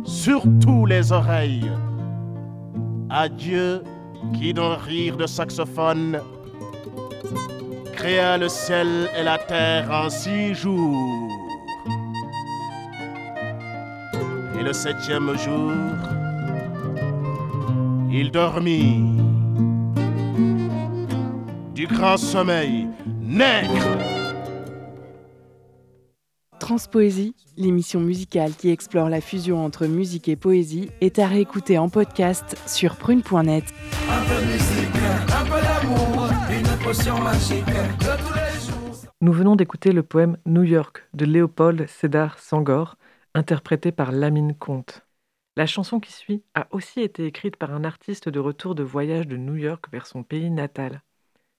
surtout 0.05 0.85
les 0.85 1.11
oreilles. 1.11 1.69
Adieu 3.09 3.83
qui 4.33 4.53
d'un 4.53 4.75
rire 4.75 5.17
de 5.17 5.27
saxophone 5.27 6.21
créa 7.93 8.37
le 8.37 8.49
ciel 8.49 9.09
et 9.17 9.23
la 9.23 9.37
terre 9.37 9.89
en 9.91 10.09
six 10.09 10.53
jours. 10.53 11.29
Et 14.59 14.63
le 14.63 14.73
septième 14.73 15.37
jour, 15.37 15.71
il 18.11 18.31
dormit 18.31 19.03
du 21.73 21.87
grand 21.87 22.17
sommeil 22.17 22.87
nègre. 23.21 23.97
Transpoésie, 26.59 27.35
l'émission 27.57 27.99
musicale 27.99 28.51
qui 28.57 28.69
explore 28.69 29.09
la 29.09 29.19
fusion 29.19 29.65
entre 29.65 29.85
musique 29.85 30.29
et 30.29 30.35
poésie, 30.37 30.89
est 31.01 31.19
à 31.19 31.27
réécouter 31.27 31.77
en 31.77 31.89
podcast 31.89 32.55
sur 32.67 32.95
prune.net. 32.95 33.65
Un 34.09 34.21
peu 34.23 34.41
de 34.41 34.51
musique, 34.53 34.95
un 35.27 35.45
peu 35.45 35.61
d'amour, 35.61 36.12
Nous 39.21 39.33
venons 39.33 39.55
d'écouter 39.55 39.93
le 39.93 40.03
poème 40.03 40.37
New 40.45 40.61
York 40.61 41.07
de 41.15 41.25
Léopold 41.25 41.87
Sédar 41.87 42.37
Sangor, 42.37 42.97
interprété 43.33 43.91
par 43.91 44.11
Lamine 44.11 44.55
Comte. 44.55 45.01
La 45.55 45.65
chanson 45.65 45.99
qui 45.99 46.11
suit 46.11 46.43
a 46.53 46.67
aussi 46.69 47.01
été 47.01 47.25
écrite 47.25 47.55
par 47.55 47.73
un 47.73 47.83
artiste 47.83 48.29
de 48.29 48.39
retour 48.39 48.75
de 48.75 48.83
voyage 48.83 49.27
de 49.27 49.37
New 49.37 49.55
York 49.55 49.85
vers 49.91 50.05
son 50.05 50.21
pays 50.21 50.51
natal. 50.51 51.01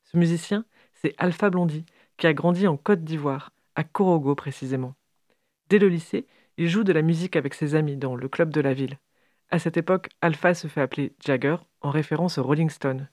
Ce 0.05 0.16
musicien, 0.16 0.66
c'est 0.95 1.14
Alpha 1.18 1.51
Blondy, 1.51 1.85
qui 2.16 2.28
a 2.28 2.32
grandi 2.32 2.68
en 2.68 2.76
Côte 2.76 3.03
d'Ivoire, 3.03 3.51
à 3.74 3.82
Korogo 3.82 4.37
précisément. 4.37 4.95
Dès 5.68 5.80
le 5.80 5.89
lycée, 5.89 6.28
il 6.59 6.68
joue 6.68 6.85
de 6.85 6.93
la 6.93 7.03
musique 7.03 7.35
avec 7.35 7.55
ses 7.55 7.74
amis 7.74 7.97
dans 7.97 8.14
le 8.14 8.28
club 8.28 8.51
de 8.51 8.61
la 8.61 8.72
ville. 8.72 9.01
À 9.51 9.59
cette 9.59 9.76
époque, 9.76 10.11
Alpha 10.20 10.55
se 10.55 10.68
fait 10.68 10.80
appeler 10.80 11.16
Jagger, 11.18 11.57
en 11.80 11.91
référence 11.91 12.39
au 12.39 12.45
Rolling 12.45 12.70
Stone. 12.70 13.09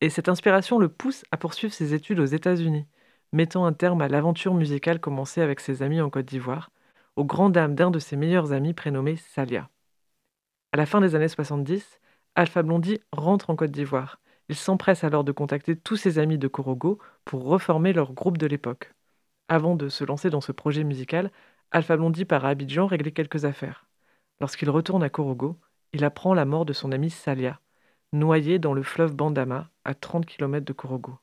Et 0.00 0.10
cette 0.10 0.28
inspiration 0.28 0.78
le 0.78 0.88
pousse 0.88 1.24
à 1.30 1.36
poursuivre 1.36 1.72
ses 1.72 1.94
études 1.94 2.20
aux 2.20 2.26
États-Unis, 2.26 2.86
mettant 3.32 3.64
un 3.64 3.72
terme 3.72 4.02
à 4.02 4.08
l'aventure 4.08 4.54
musicale 4.54 5.00
commencée 5.00 5.40
avec 5.40 5.60
ses 5.60 5.82
amis 5.82 6.00
en 6.00 6.10
Côte 6.10 6.26
d'Ivoire, 6.26 6.70
aux 7.16 7.24
grandes 7.24 7.52
dames 7.52 7.74
d'un 7.74 7.90
de 7.90 7.98
ses 7.98 8.16
meilleurs 8.16 8.52
amis 8.52 8.74
prénommé 8.74 9.16
Salia. 9.16 9.70
À 10.72 10.76
la 10.76 10.86
fin 10.86 11.00
des 11.00 11.14
années 11.14 11.28
70, 11.28 12.00
Alpha 12.34 12.62
Blondy 12.62 13.00
rentre 13.12 13.48
en 13.48 13.56
Côte 13.56 13.70
d'Ivoire. 13.70 14.20
Il 14.50 14.56
s'empresse 14.56 15.02
alors 15.02 15.24
de 15.24 15.32
contacter 15.32 15.76
tous 15.76 15.96
ses 15.96 16.18
amis 16.18 16.38
de 16.38 16.48
Korogo 16.48 16.98
pour 17.24 17.44
reformer 17.44 17.94
leur 17.94 18.12
groupe 18.12 18.36
de 18.38 18.46
l'époque. 18.46 18.92
Avant 19.48 19.76
de 19.76 19.88
se 19.88 20.04
lancer 20.04 20.28
dans 20.28 20.42
ce 20.42 20.52
projet 20.52 20.84
musical, 20.84 21.32
Alpha 21.70 21.96
Blondy 21.96 22.26
part 22.26 22.44
à 22.44 22.50
Abidjan 22.50 22.86
régler 22.86 23.12
quelques 23.12 23.46
affaires. 23.46 23.86
Lorsqu'il 24.40 24.68
retourne 24.68 25.02
à 25.02 25.08
Korogo, 25.08 25.58
il 25.94 26.04
apprend 26.04 26.34
la 26.34 26.44
mort 26.44 26.66
de 26.66 26.74
son 26.74 26.92
ami 26.92 27.08
Salia, 27.10 27.60
noyé 28.16 28.58
dans 28.58 28.74
le 28.74 28.82
fleuve 28.82 29.14
Bandama, 29.14 29.70
à 29.84 29.94
30 29.94 30.26
km 30.26 30.64
de 30.64 30.72
Korogo. 30.72 31.18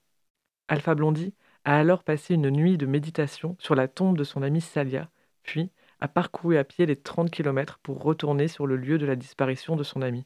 Alpha 0.68 0.96
Blondy 0.96 1.34
a 1.66 1.78
alors 1.78 2.04
passé 2.04 2.36
une 2.36 2.50
nuit 2.50 2.78
de 2.78 2.86
méditation 2.86 3.56
sur 3.60 3.76
la 3.76 3.88
tombe 3.88 4.18
de 4.18 4.24
son 4.24 4.42
ami 4.42 4.62
Salia, 4.62 5.10
puis 5.44 5.72
a 6.00 6.08
parcouru 6.08 6.58
à 6.58 6.64
pied 6.64 6.86
les 6.86 6.96
30 6.96 7.32
km 7.32 7.80
pour 7.84 8.02
retourner 8.02 8.48
sur 8.48 8.68
le 8.68 8.76
lieu 8.76 8.98
de 8.98 9.06
la 9.06 9.16
disparition 9.16 9.76
de 9.76 9.84
son 9.84 10.02
ami. 10.02 10.26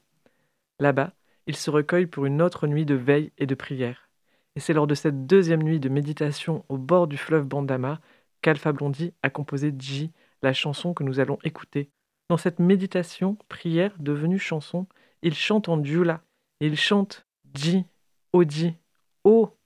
Là-bas, 0.80 1.13
ils 1.47 1.55
se 1.55 1.70
recueillent 1.70 2.07
pour 2.07 2.26
une 2.26 2.41
autre 2.41 2.68
nuit 2.68 2.86
de 2.86 2.95
veille 2.95 3.32
et 3.38 3.45
de 3.45 3.55
prière. 3.55 4.09
Et 4.55 4.59
c'est 4.59 4.74
lors 4.74 4.88
de 4.88 4.95
cette 4.95 5.26
deuxième 5.28 5.63
nuit 5.63 5.80
de 5.80 5.89
méditation 5.89 6.65
au 6.70 6.78
bord 6.78 7.07
du 7.07 7.18
fleuve 7.18 7.45
Bandama 7.45 7.99
qu'Alpha 8.41 8.72
Blondie 8.72 9.13
a 9.24 9.30
composé 9.30 9.74
Ji, 9.78 10.11
la 10.41 10.53
chanson 10.53 10.93
que 10.93 11.03
nous 11.03 11.20
allons 11.20 11.39
écouter. 11.43 11.89
Dans 12.30 12.38
cette 12.38 12.59
méditation, 12.59 13.38
prière 13.47 13.95
devenue 13.99 14.39
chanson, 14.39 14.88
il 15.22 15.34
chante 15.34 15.70
en 15.70 15.84
djula 15.84 16.22
et 16.60 16.68
il 16.68 16.78
chante 16.78 17.26
Ji, 17.53 17.86
Odi, 18.34 18.76
Oh, 19.24 19.58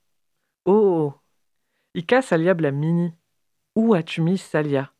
Oh, 0.66 1.14
Ika 1.96 2.22
Salia 2.22 2.54
Blamini, 2.54 3.14
où 3.76 3.94
as-tu 3.94 4.22
mis 4.22 4.38
Salia? 4.38 4.94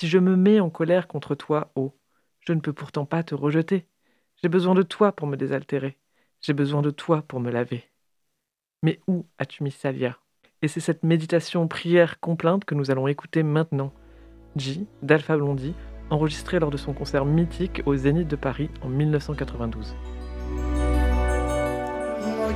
Si 0.00 0.08
je 0.08 0.18
me 0.18 0.36
mets 0.36 0.60
en 0.60 0.70
colère 0.70 1.08
contre 1.08 1.34
toi, 1.34 1.72
oh, 1.74 1.94
je 2.40 2.52
ne 2.52 2.60
peux 2.60 2.72
pourtant 2.72 3.04
pas 3.04 3.22
te 3.22 3.34
rejeter. 3.34 3.86
J'ai 4.42 4.48
besoin 4.48 4.74
de 4.74 4.82
toi 4.82 5.12
pour 5.12 5.26
me 5.26 5.36
désaltérer. 5.36 5.98
J'ai 6.40 6.52
besoin 6.52 6.82
de 6.82 6.90
toi 6.90 7.22
pour 7.22 7.40
me 7.40 7.50
laver. 7.50 7.84
Mais 8.82 9.00
où 9.08 9.26
as-tu 9.38 9.64
mis 9.64 9.72
Salia? 9.72 10.18
Et 10.62 10.68
c'est 10.68 10.80
cette 10.80 11.02
méditation 11.02 11.66
prière 11.68 12.20
complainte 12.20 12.64
que 12.64 12.74
nous 12.74 12.90
allons 12.90 13.08
écouter 13.08 13.42
maintenant. 13.42 13.92
J, 14.56 14.86
d'Alpha 15.02 15.36
Blondie, 15.36 15.74
enregistré 16.10 16.58
lors 16.58 16.70
de 16.70 16.76
son 16.76 16.94
concert 16.94 17.24
mythique 17.24 17.82
au 17.86 17.96
Zénith 17.96 18.28
de 18.28 18.36
Paris 18.36 18.70
en 18.82 18.88
1992. 18.88 19.94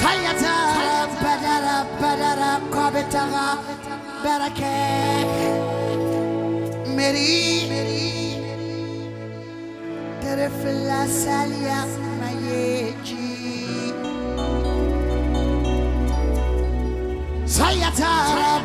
صيتا 0.00 0.56
بدرا 1.22 1.78
بدرا 2.02 2.52
قابتغا 2.74 3.48
بركة. 4.24 4.78
مري 6.96 7.60
درف 10.22 10.60
الله 10.66 11.06
ساليا 11.06 11.80
ما 12.20 12.30
يجي. 12.48 13.92
صيتا 17.46 18.14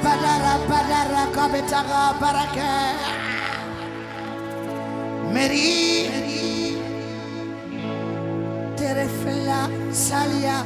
بدرا 0.06 0.56
بدرا 0.72 1.24
قابتغا 1.36 2.06
بركة. 2.22 2.76
مري 5.34 6.10
درف 8.80 9.28
الله 9.28 9.70
ساليا 9.92 10.66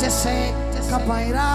tesek 0.00 0.54
kapaira. 0.90 1.48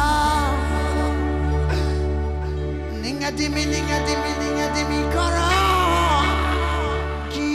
Ninga 3.01 3.29
dimi 3.37 3.63
ninga 3.65 3.97
dimi 4.07 4.31
ninga 4.41 4.67
dimi 4.75 4.99
kara. 5.13 5.47
Ki 7.33 7.49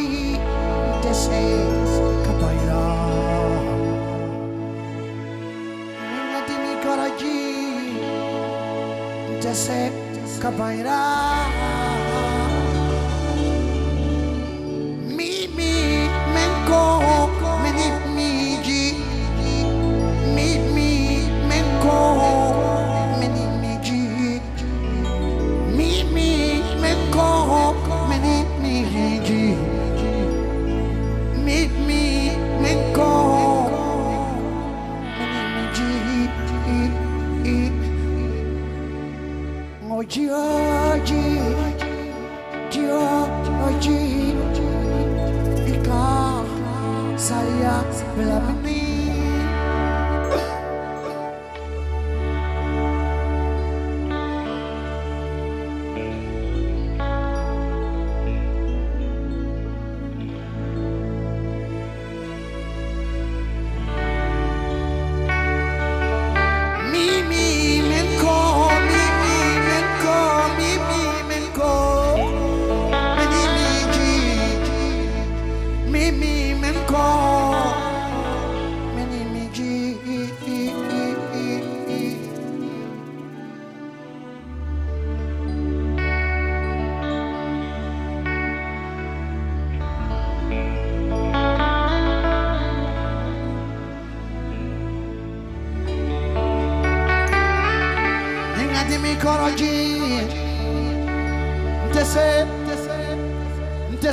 tesek 1.03 1.91
kapaira. 2.27 2.85
Ninga 6.13 6.41
dimi 6.49 6.73
kara 6.85 7.09
ki 7.21 7.39
tesek 9.43 9.93
kapaira. 10.43 11.01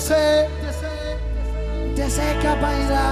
जैसे 0.04 0.20
जैसे 1.96 2.26
kabaira 2.44 3.08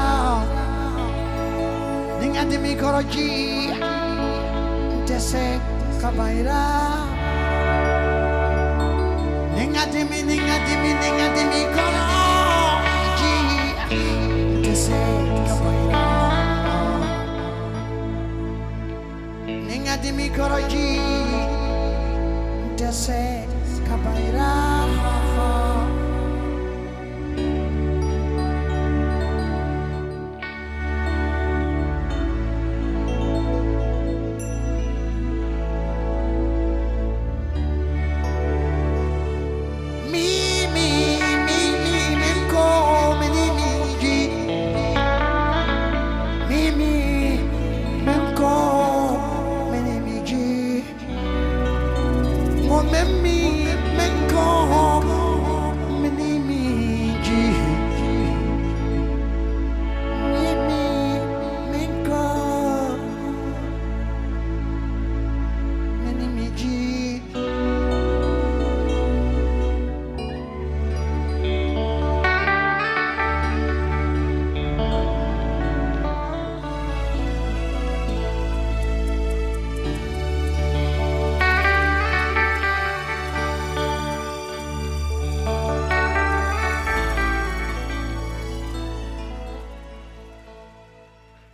dengan 2.20 2.52
demi 2.52 2.76
koroji 2.76 3.72
jese 5.08 5.56
kabaira 6.04 6.68
dengan 9.56 9.88
demi 9.88 10.20
dengan 10.28 10.60
demi 10.68 10.92
dengan 11.00 11.32
demi 11.32 11.64
koroji 11.72 13.38
jese 14.68 15.00
kabaira 15.48 16.08
dengan 19.48 19.98
demi 20.04 20.28
koroji 20.36 21.00
jese 22.76 23.48
kabaira 23.88 24.71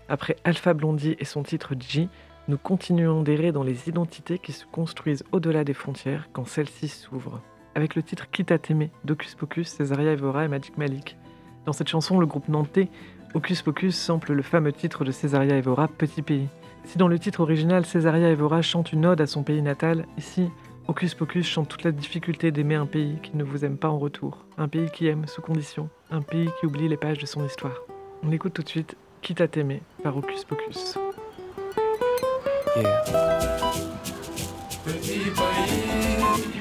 Après 0.10 0.38
Alpha 0.44 0.74
Blondie 0.74 1.18
et 1.20 1.26
son 1.26 1.44
titre 1.44 1.74
G, 1.78 2.08
nous 2.48 2.58
continuons 2.58 3.24
d'errer 3.24 3.52
dans 3.52 3.64
les 3.64 3.90
identités 3.90 4.40
qui 4.40 4.54
se 4.54 4.66
construisent 4.66 5.26
au-delà 5.34 5.66
des 5.66 5.74
frontières 5.74 6.30
quand 6.32 6.48
celles-ci 6.48 6.88
s'ouvrent. 6.88 7.42
Avec 7.76 7.96
le 7.96 8.04
titre 8.04 8.30
Quitte 8.32 8.52
à 8.52 8.58
t'aimer 8.58 8.90
d'Ocus 9.04 9.36
Pocus, 9.36 9.68
Césaria 9.68 10.14
Evora 10.14 10.46
et 10.46 10.48
Magic 10.48 10.78
Malik. 10.78 11.18
Dans 11.66 11.74
cette 11.74 11.90
chanson, 11.90 12.20
le 12.20 12.26
groupe 12.26 12.48
nantais 12.48 12.88
Ocus 13.34 13.62
Pocus 13.62 13.96
sample 13.96 14.32
le 14.32 14.42
fameux 14.42 14.72
titre 14.72 15.04
de 15.04 15.12
Césaria 15.12 15.58
Evora, 15.58 15.90
Petit 15.90 16.22
Pays. 16.22 16.48
Si 16.86 16.98
dans 16.98 17.10
le 17.10 17.20
titre 17.20 17.42
original, 17.42 17.86
Césaria 17.86 18.30
Evora 18.30 18.62
chante 18.62 18.94
une 18.94 19.06
ode 19.06 19.20
à 19.20 19.28
son 19.28 19.44
pays 19.44 19.62
natal, 19.62 20.06
ici, 20.18 20.50
Ocus 20.88 21.14
Pocus 21.16 21.46
chante 21.46 21.68
toute 21.68 21.84
la 21.84 21.92
difficulté 21.92 22.52
d'aimer 22.52 22.76
un 22.76 22.86
pays 22.86 23.20
qui 23.22 23.36
ne 23.36 23.44
vous 23.44 23.66
aime 23.66 23.78
pas 23.78 23.90
en 23.90 24.00
retour, 24.00 24.46
un 24.58 24.70
pays 24.70 24.90
qui 24.90 25.08
aime 25.08 25.28
sous 25.28 25.42
condition, 25.42 25.90
un 26.10 26.22
pays 26.22 26.50
qui 26.60 26.66
oublie 26.66 26.88
les 26.88 26.96
pages 26.96 27.18
de 27.18 27.26
son 27.26 27.46
histoire. 27.46 27.82
On 28.24 28.32
écoute 28.32 28.54
tout 28.54 28.64
de 28.64 28.70
suite 28.70 28.96
Quitte 29.22 29.42
à 29.42 29.48
t'aimer 29.48 29.82
par 30.04 30.16
Ocus 30.18 30.46
Pocus. 30.46 30.98
Yeah. 32.76 33.04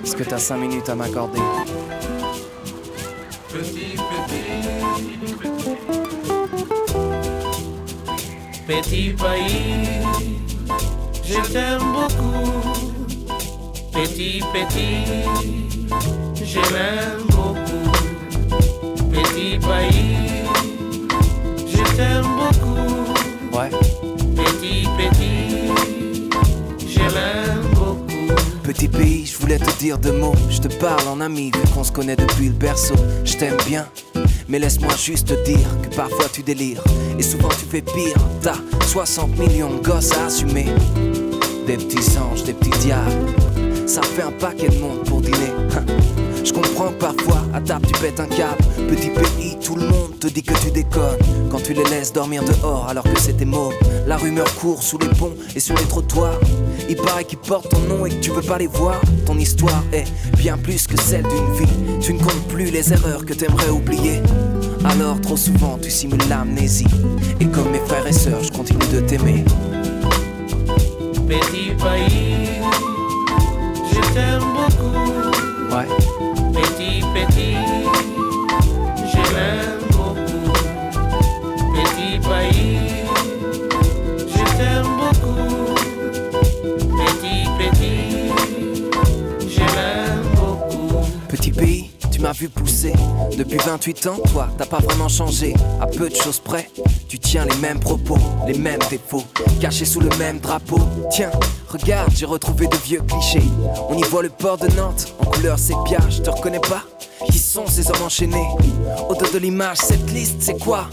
Est-ce 0.03 0.17
que 0.17 0.25
t'as 0.25 0.39
5 0.39 0.57
minutes 0.57 0.89
à 0.89 0.95
m'accorder? 0.95 1.41
Petit, 3.53 3.97
petit, 3.97 4.47
Petit 8.67 9.15
pays, 9.15 10.03
je 11.25 11.41
t'aime 11.53 11.87
beaucoup. 11.93 12.51
Petit, 13.93 14.43
petit, 14.53 15.05
je 16.45 16.61
l'aime 16.75 17.23
beaucoup. 17.29 17.93
Petit 19.13 19.59
pays, 19.59 20.16
t'aime 21.97 22.27
beaucoup. 22.37 23.57
Ouais. 23.57 23.71
Petit, 24.37 24.87
petit, 24.99 25.73
je 26.87 27.01
l'aime 27.01 27.67
beaucoup. 27.75 28.35
Petit 28.63 28.89
pays, 28.89 29.27
je 29.27 29.39
voulais 29.39 29.59
te 29.59 29.79
dire 29.79 29.99
deux 29.99 30.13
mots. 30.13 30.35
Je 30.51 30.61
te 30.61 30.69
parle 30.75 31.09
en 31.09 31.21
ami, 31.21 31.51
vu 31.51 31.63
qu'on 31.75 31.85
se 31.85 31.93
connaît 31.93 32.17
depuis 32.17 32.49
le 32.49 32.55
berceau. 32.55 32.95
Je 33.25 33.37
t'aime 33.37 33.57
bien, 33.67 33.87
mais 34.49 34.59
laisse-moi 34.59 34.95
juste 34.97 35.29
te 35.29 35.45
dire 35.45 35.69
que 35.83 35.95
parfois 35.95 36.27
tu 36.33 36.43
délires. 36.43 36.83
Et 37.19 37.23
souvent 37.23 37.49
tu 37.49 37.65
fais 37.65 37.83
pire. 37.83 38.17
T'as 38.43 38.59
60 38.89 39.39
millions 39.39 39.71
de 39.71 39.83
gosses 39.83 40.13
à 40.13 40.27
assumer. 40.27 40.67
Des 41.67 41.77
petits 41.77 42.19
anges, 42.19 42.45
des 42.45 42.53
petits 42.53 42.79
diables. 42.81 43.27
Ça 43.87 44.03
fait 44.03 44.23
un 44.23 44.33
paquet 44.33 44.69
de 44.69 44.79
monde 44.79 45.05
pour 45.05 45.21
dîner. 45.21 45.53
Je 46.47 46.53
comprends 46.53 46.93
parfois, 46.93 47.43
à 47.53 47.61
table, 47.61 47.87
tu 47.93 48.01
pètes 48.01 48.21
un 48.21 48.27
câble. 48.27 48.63
Petit 48.89 49.11
pays, 49.11 49.59
tout 49.61 49.75
le 49.75 49.89
monde 49.89 50.17
te 50.21 50.29
dit 50.29 50.45
que 50.45 50.55
tu 50.61 50.71
déconnes. 50.71 51.19
Quand 51.51 51.61
tu 51.61 51.75
les 51.75 51.83
laisses 51.85 52.13
dormir 52.13 52.45
dehors 52.45 52.87
alors 52.89 53.03
que 53.03 53.19
c'était 53.19 53.45
mauve. 53.45 53.75
La 54.07 54.17
rumeur 54.17 54.47
court 54.55 54.81
sous 54.81 54.97
les 54.99 55.09
ponts 55.09 55.35
et 55.57 55.61
sur 55.61 55.75
les 55.77 55.85
trottoirs. 55.85 56.39
Il 56.89 56.95
paraît 56.97 57.25
qu'ils 57.25 57.39
portent 57.39 57.69
ton 57.69 57.81
nom 57.81 58.07
et 58.07 58.11
que 58.11 58.21
tu 58.21 58.31
veux 58.31 58.43
pas 58.43 58.59
les 58.59 58.69
voir. 58.69 59.01
Ton 59.27 59.37
histoire 59.37 59.83
est 59.93 60.05
bien 60.39 60.57
plus 60.57 60.87
que 60.87 60.97
celle 60.97 61.25
d'une 61.25 61.53
vie. 61.67 62.01
Tu 62.01 62.15
ne 62.15 62.21
comptes 62.21 62.47
plus 62.47 62.71
les 62.71 62.93
erreurs 62.93 63.27
que 63.27 63.35
t'aimerais 63.35 63.71
oublier. 63.71 64.23
Alors, 64.85 65.21
trop 65.21 65.37
souvent, 65.37 65.79
tu 65.83 65.91
simules 65.91 66.29
l'amnésie. 66.29 66.87
Et 67.41 67.47
comme 67.47 67.73
mes 67.73 67.81
frères 67.81 68.07
et 68.07 68.13
sœurs, 68.13 68.45
je 68.45 68.53
continue 68.53 68.87
de 68.93 69.01
t'aimer. 69.01 69.45
Depuis 93.37 93.59
28 93.59 94.07
ans, 94.07 94.17
toi, 94.33 94.49
t'as 94.57 94.65
pas 94.65 94.79
vraiment 94.79 95.09
changé. 95.09 95.53
À 95.79 95.87
peu 95.87 96.09
de 96.09 96.15
choses 96.15 96.41
près, 96.41 96.71
tu 97.07 97.19
tiens 97.19 97.45
les 97.45 97.57
mêmes 97.57 97.79
propos, 97.79 98.17
les 98.47 98.57
mêmes 98.57 98.81
défauts, 98.89 99.25
cachés 99.61 99.85
sous 99.85 100.01
le 100.01 100.09
même 100.19 100.39
drapeau. 100.39 100.79
Tiens, 101.11 101.31
regarde, 101.69 102.11
j'ai 102.15 102.25
retrouvé 102.25 102.67
de 102.67 102.77
vieux 102.77 103.03
clichés. 103.03 103.47
On 103.91 103.99
y 103.99 104.03
voit 104.05 104.23
le 104.23 104.31
port 104.31 104.57
de 104.57 104.69
Nantes, 104.75 105.15
en 105.19 105.27
couleur 105.27 105.59
sépia, 105.59 105.99
je 106.09 106.23
te 106.23 106.31
reconnais 106.31 106.61
pas? 106.61 106.83
Qui 107.31 107.39
sont 107.39 107.67
ces 107.67 107.91
hommes 107.91 108.03
enchaînés? 108.07 108.49
Au-delà 109.07 109.31
de 109.31 109.39
l'image, 109.39 109.79
cette 109.79 110.11
liste, 110.13 110.37
c'est 110.41 110.59
quoi? 110.59 110.87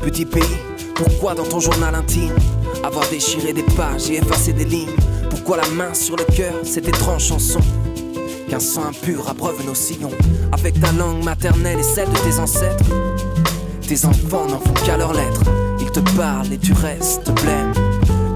Petit 0.00 0.24
pays, 0.24 0.42
pourquoi 0.94 1.34
dans 1.34 1.46
ton 1.46 1.60
journal 1.60 1.94
intime 1.94 2.34
Avoir 2.82 3.06
déchiré 3.10 3.52
des 3.52 3.64
pages 3.64 4.08
et 4.08 4.16
effacé 4.16 4.54
des 4.54 4.64
lignes? 4.64 4.96
Pourquoi 5.28 5.58
la 5.58 5.68
main 5.68 5.92
sur 5.92 6.16
le 6.16 6.24
cœur, 6.24 6.54
cette 6.64 6.88
étrange 6.88 7.26
chanson? 7.26 7.60
Qu'un 8.52 8.60
sang 8.60 8.84
impur 8.84 9.30
abreuve 9.30 9.64
nos 9.64 9.74
sillons. 9.74 10.10
Avec 10.52 10.78
ta 10.78 10.92
langue 10.92 11.24
maternelle 11.24 11.78
et 11.78 11.82
celle 11.82 12.10
de 12.10 12.18
tes 12.18 12.38
ancêtres. 12.38 12.84
Tes 13.88 14.04
enfants 14.04 14.44
n'en 14.46 14.58
font 14.58 14.74
qu'à 14.84 14.98
leurs 14.98 15.14
lettres 15.14 15.44
Ils 15.80 15.90
te 15.90 16.00
parlent 16.14 16.52
et 16.52 16.58
tu 16.58 16.74
restes 16.74 17.30
blême. 17.30 17.72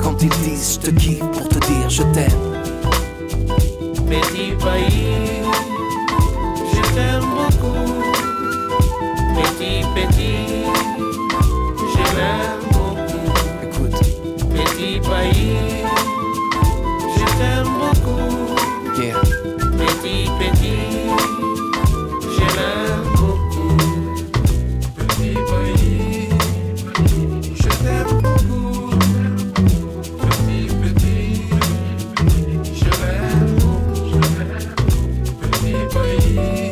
Quand 0.03 0.23
ils 0.23 0.31
disent 0.31 0.81
je 0.83 0.91
te 0.91 0.91
kiffe 0.99 1.19
pour 1.19 1.47
te 1.51 1.59
dire 1.67 1.91
je 1.91 2.03
t'aime. 2.15 2.33
Petit 4.09 4.55
pays, 4.57 5.43
je 6.73 6.95
t'aime 6.95 7.21
beaucoup. 7.21 7.93
Petit, 9.37 9.85
petit, 9.95 10.65
je 11.93 12.17
l'aime 12.17 12.63
beaucoup. 12.73 13.33
Écoute, 13.65 14.01
Petit 14.49 14.99
pays, 14.99 15.85
je 17.19 17.25
t'aime 17.37 17.69
beaucoup. 17.75 18.57
yeah 18.99 19.36
Petit, 20.07 20.31
petit, 20.39 20.79
je 22.31 22.47
l'aime 22.57 23.07
beaucoup. 23.17 23.77
petit 24.95 25.35
pays, 25.35 26.29
je 27.57 27.69
t'aime 27.83 28.13
beaucoup. 28.23 28.91
Petit, 30.21 30.63
petit, 30.81 31.43
je 32.73 32.91
l'aime 33.03 33.51
beaucoup. 33.59 34.21
Petit 35.41 35.75
pays, 35.93 36.71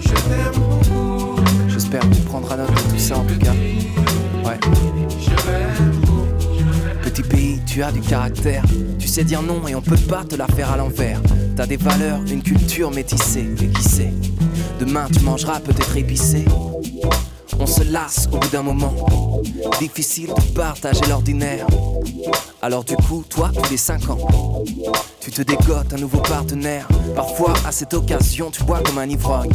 je 0.00 0.08
t'aime 0.08 0.56
beaucoup. 0.56 1.42
J'espère 1.68 2.00
que 2.00 2.14
tu 2.14 2.22
prendras 2.22 2.56
note 2.56 2.70
de 2.70 2.90
tout 2.90 2.98
ça 2.98 3.18
en 3.18 3.24
tout 3.24 3.38
cas 3.38 3.52
Ouais. 4.46 4.58
Petit 7.02 7.22
pays, 7.22 7.60
tu 7.66 7.82
as 7.82 7.92
du 7.92 8.00
caractère. 8.00 8.62
Tu 8.98 9.08
sais 9.08 9.24
dire 9.24 9.42
non 9.42 9.68
et 9.68 9.74
on 9.74 9.82
peut 9.82 9.98
pas 10.08 10.24
te 10.24 10.36
la 10.36 10.46
faire 10.46 10.72
à 10.72 10.78
l'envers. 10.78 11.20
T'as 11.58 11.66
des 11.66 11.76
valeurs, 11.76 12.20
une 12.30 12.40
culture 12.40 12.92
métissée. 12.92 13.44
Et 13.60 13.66
qui 13.66 13.82
sait 13.82 14.12
Demain 14.78 15.08
tu 15.12 15.18
mangeras 15.24 15.58
peut-être 15.58 15.96
épicé. 15.96 16.44
On 17.58 17.66
se 17.66 17.82
lasse 17.82 18.28
au 18.30 18.36
bout 18.36 18.48
d'un 18.50 18.62
moment. 18.62 18.94
Difficile 19.80 20.28
de 20.28 20.54
partager 20.54 21.04
l'ordinaire. 21.08 21.66
Alors 22.62 22.84
du 22.84 22.94
coup, 22.94 23.24
toi, 23.28 23.50
tous 23.52 23.72
les 23.72 23.76
5 23.76 24.08
ans, 24.08 24.64
tu 25.18 25.32
te 25.32 25.42
dégotes 25.42 25.92
un 25.92 25.96
nouveau 25.96 26.20
partenaire. 26.20 26.86
Parfois, 27.16 27.54
à 27.66 27.72
cette 27.72 27.92
occasion, 27.92 28.52
tu 28.52 28.62
bois 28.62 28.78
comme 28.78 28.98
un 28.98 29.08
ivrogne. 29.08 29.50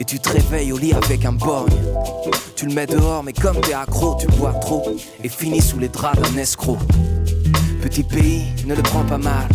Et 0.00 0.04
tu 0.04 0.18
te 0.18 0.30
réveilles 0.30 0.72
au 0.72 0.78
lit 0.78 0.94
avec 0.94 1.24
un 1.24 1.32
borgne. 1.32 1.76
Tu 2.56 2.66
le 2.66 2.74
mets 2.74 2.86
dehors, 2.86 3.22
mais 3.22 3.32
comme 3.32 3.60
t'es 3.60 3.74
accro, 3.74 4.16
tu 4.18 4.26
bois 4.36 4.54
trop. 4.54 4.82
Et 5.22 5.28
finis 5.28 5.62
sous 5.62 5.78
les 5.78 5.88
draps 5.88 6.20
d'un 6.20 6.36
escroc. 6.40 6.78
Petit 7.80 8.02
pays, 8.02 8.46
ne 8.66 8.74
le 8.74 8.82
prends 8.82 9.04
pas 9.04 9.18
mal. 9.18 9.46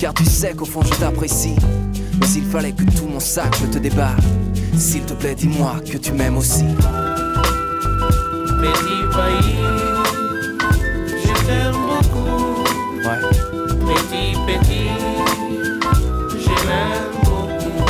Car 0.00 0.14
tu 0.14 0.24
sais 0.24 0.54
qu'au 0.54 0.64
fond 0.64 0.80
je 0.82 0.94
t'apprécie. 0.98 1.56
Mais 2.18 2.26
s'il 2.26 2.44
fallait 2.44 2.72
que 2.72 2.84
tout 2.84 3.04
mon 3.06 3.20
sac 3.20 3.50
te 3.70 3.76
déballe. 3.76 4.16
S'il 4.74 5.02
te 5.02 5.12
plaît, 5.12 5.34
dis-moi 5.34 5.74
que 5.90 5.98
tu 5.98 6.12
m'aimes 6.12 6.38
aussi. 6.38 6.64
Petit 8.62 9.02
pays, 9.14 9.58
je 11.22 11.46
t'aime 11.46 11.74
beaucoup. 11.74 12.62
Ouais, 13.04 13.20
Petit, 13.92 14.32
petit, 14.46 14.88
je 16.32 16.54
l'aime 16.66 17.14
beaucoup. 17.24 17.84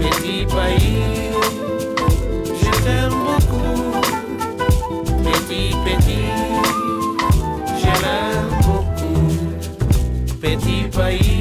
Petit 0.00 0.46
pays, 0.46 1.13
Petit 10.94 11.33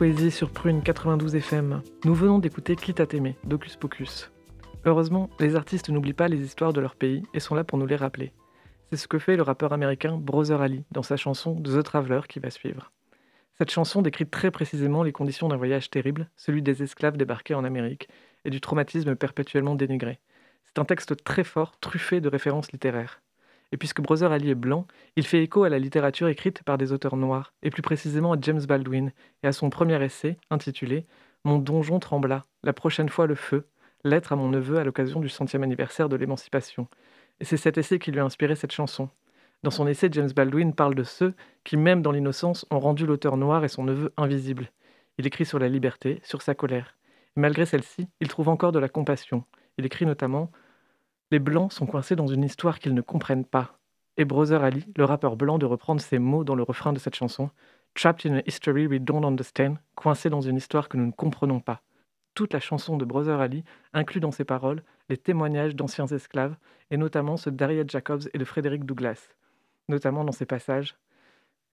Transpoésie 0.00 0.30
sur 0.30 0.50
Prune 0.50 0.80
92 0.80 1.34
FM. 1.36 1.82
Nous 2.06 2.14
venons 2.14 2.38
d'écouter 2.38 2.74
Quitte 2.74 3.00
à 3.00 3.06
t'aimer, 3.06 3.36
d'Ocus 3.44 3.76
Pocus. 3.76 4.32
Heureusement, 4.86 5.28
les 5.40 5.56
artistes 5.56 5.90
n'oublient 5.90 6.14
pas 6.14 6.28
les 6.28 6.40
histoires 6.40 6.72
de 6.72 6.80
leur 6.80 6.96
pays 6.96 7.22
et 7.34 7.38
sont 7.38 7.54
là 7.54 7.64
pour 7.64 7.76
nous 7.76 7.84
les 7.84 7.96
rappeler. 7.96 8.32
C'est 8.88 8.96
ce 8.96 9.06
que 9.06 9.18
fait 9.18 9.36
le 9.36 9.42
rappeur 9.42 9.74
américain 9.74 10.16
Brother 10.16 10.62
Ali 10.62 10.84
dans 10.90 11.02
sa 11.02 11.18
chanson 11.18 11.54
The 11.54 11.82
Traveler 11.82 12.22
qui 12.30 12.38
va 12.38 12.48
suivre. 12.48 12.92
Cette 13.58 13.70
chanson 13.70 14.00
décrit 14.00 14.26
très 14.26 14.50
précisément 14.50 15.02
les 15.02 15.12
conditions 15.12 15.48
d'un 15.48 15.58
voyage 15.58 15.90
terrible, 15.90 16.30
celui 16.34 16.62
des 16.62 16.82
esclaves 16.82 17.18
débarqués 17.18 17.52
en 17.52 17.64
Amérique 17.64 18.08
et 18.46 18.50
du 18.50 18.62
traumatisme 18.62 19.16
perpétuellement 19.16 19.74
dénigré. 19.74 20.18
C'est 20.64 20.78
un 20.78 20.86
texte 20.86 21.22
très 21.24 21.44
fort, 21.44 21.78
truffé 21.78 22.22
de 22.22 22.28
références 22.30 22.72
littéraires. 22.72 23.20
Et 23.72 23.76
puisque 23.76 24.00
Brother 24.00 24.32
Ali 24.32 24.50
est 24.50 24.54
blanc, 24.54 24.86
il 25.16 25.26
fait 25.26 25.42
écho 25.42 25.62
à 25.64 25.68
la 25.68 25.78
littérature 25.78 26.28
écrite 26.28 26.62
par 26.64 26.78
des 26.78 26.92
auteurs 26.92 27.16
noirs, 27.16 27.54
et 27.62 27.70
plus 27.70 27.82
précisément 27.82 28.32
à 28.32 28.40
James 28.40 28.64
Baldwin, 28.66 29.12
et 29.42 29.46
à 29.46 29.52
son 29.52 29.70
premier 29.70 30.02
essai, 30.02 30.38
intitulé 30.50 31.06
Mon 31.44 31.58
donjon 31.58 32.00
trembla, 32.00 32.44
la 32.62 32.72
prochaine 32.72 33.08
fois 33.08 33.26
le 33.26 33.36
feu, 33.36 33.66
lettre 34.04 34.32
à 34.32 34.36
mon 34.36 34.48
neveu 34.48 34.78
à 34.78 34.84
l'occasion 34.84 35.20
du 35.20 35.28
centième 35.28 35.62
anniversaire 35.62 36.08
de 36.08 36.16
l'émancipation. 36.16 36.88
Et 37.38 37.44
c'est 37.44 37.56
cet 37.56 37.78
essai 37.78 37.98
qui 37.98 38.10
lui 38.10 38.20
a 38.20 38.24
inspiré 38.24 38.56
cette 38.56 38.72
chanson. 38.72 39.08
Dans 39.62 39.70
son 39.70 39.86
essai, 39.86 40.08
James 40.12 40.30
Baldwin 40.34 40.74
parle 40.74 40.94
de 40.94 41.02
ceux 41.02 41.34
qui, 41.64 41.76
même 41.76 42.02
dans 42.02 42.12
l'innocence, 42.12 42.66
ont 42.70 42.80
rendu 42.80 43.06
l'auteur 43.06 43.36
noir 43.36 43.64
et 43.64 43.68
son 43.68 43.84
neveu 43.84 44.12
invisible. 44.16 44.70
Il 45.18 45.26
écrit 45.26 45.44
sur 45.44 45.58
la 45.58 45.68
liberté, 45.68 46.20
sur 46.24 46.40
sa 46.40 46.54
colère. 46.54 46.96
Malgré 47.36 47.66
celle-ci, 47.66 48.08
il 48.20 48.28
trouve 48.28 48.48
encore 48.48 48.72
de 48.72 48.78
la 48.78 48.88
compassion. 48.88 49.44
Il 49.76 49.84
écrit 49.84 50.06
notamment 50.06 50.50
Les 51.30 51.38
Blancs 51.38 51.72
sont 51.72 51.86
coincés 51.86 52.16
dans 52.16 52.26
une 52.26 52.44
histoire 52.44 52.78
qu'ils 52.78 52.94
ne 52.94 53.00
comprennent 53.00 53.44
pas. 53.44 53.78
Et 54.16 54.24
Brother 54.24 54.62
Ali, 54.62 54.84
le 54.96 55.04
rappeur 55.04 55.36
blanc, 55.36 55.58
de 55.58 55.66
reprendre 55.66 56.00
ces 56.00 56.18
mots 56.18 56.44
dans 56.44 56.54
le 56.54 56.62
refrain 56.62 56.92
de 56.92 56.98
cette 56.98 57.14
chanson 57.14 57.50
Trapped 57.94 58.30
in 58.30 58.36
a 58.36 58.42
history 58.46 58.86
we 58.86 59.00
don't 59.00 59.24
understand, 59.24 59.76
coincé 59.94 60.30
dans 60.30 60.40
une 60.40 60.56
histoire 60.56 60.88
que 60.88 60.96
nous 60.96 61.06
ne 61.06 61.12
comprenons 61.12 61.60
pas. 61.60 61.82
Toute 62.34 62.52
la 62.52 62.60
chanson 62.60 62.96
de 62.96 63.04
Brother 63.04 63.40
Ali 63.40 63.64
inclut 63.92 64.20
dans 64.20 64.30
ses 64.30 64.44
paroles 64.44 64.82
les 65.08 65.16
témoignages 65.16 65.74
d'anciens 65.74 66.06
esclaves, 66.06 66.56
et 66.90 66.96
notamment 66.96 67.36
ceux 67.36 67.50
d'Harriet 67.50 67.88
Jacobs 67.88 68.28
et 68.32 68.38
de 68.38 68.44
Frédéric 68.44 68.84
Douglass 68.84 69.34
notamment 69.90 70.24
dans 70.24 70.32
ces 70.32 70.46
passages. 70.46 70.96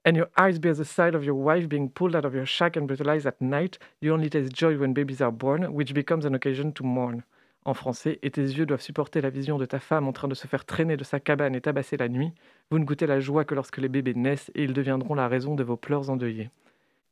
And 0.06 0.16
your 0.16 0.28
eyes 0.38 0.60
bear 0.60 0.74
the 0.74 0.84
sight 0.84 1.16
of 1.16 1.24
your 1.24 1.36
wife 1.36 1.68
being 1.68 1.90
pulled 1.90 2.16
out 2.16 2.26
of 2.26 2.34
your 2.34 2.46
shack 2.46 2.78
and 2.78 2.86
brutalized 2.86 3.26
at 3.26 3.42
night. 3.42 3.78
You 4.02 4.14
only 4.14 4.30
taste 4.30 4.54
joy 4.54 4.78
when 4.78 4.94
babies 4.94 5.22
are 5.22 5.32
born, 5.32 5.66
which 5.74 5.94
becomes 5.94 6.26
an 6.26 6.36
occasion 6.36 6.74
to 6.74 6.84
mourn. 6.84 7.24
En 7.66 7.74
français, 7.74 8.20
et 8.22 8.32
tes 8.32 8.42
yeux 8.42 8.66
doivent 8.66 8.82
supporter 8.82 9.20
la 9.20 9.30
vision 9.30 9.58
de 9.58 9.66
ta 9.66 9.80
femme 9.80 10.08
en 10.08 10.14
train 10.14 10.28
de 10.28 10.36
se 10.36 10.48
faire 10.48 10.66
traîner 10.66 10.96
de 10.96 11.04
sa 11.04 11.20
cabane 11.20 11.56
et 11.56 11.62
tabasser 11.62 11.98
la 11.98 12.08
nuit. 12.08 12.32
Vous 12.72 12.80
ne 12.80 12.86
goûtez 12.86 13.08
la 13.08 13.20
joie 13.20 13.44
que 13.44 13.56
lorsque 13.56 13.78
les 13.78 13.90
bébés 13.90 14.14
naissent 14.14 14.52
et 14.56 14.64
ils 14.64 14.74
deviendront 14.74 15.16
la 15.16 15.28
raison 15.28 15.56
de 15.56 15.64
vos 15.64 15.76
pleurs 15.76 16.10
endeuillés. 16.10 16.50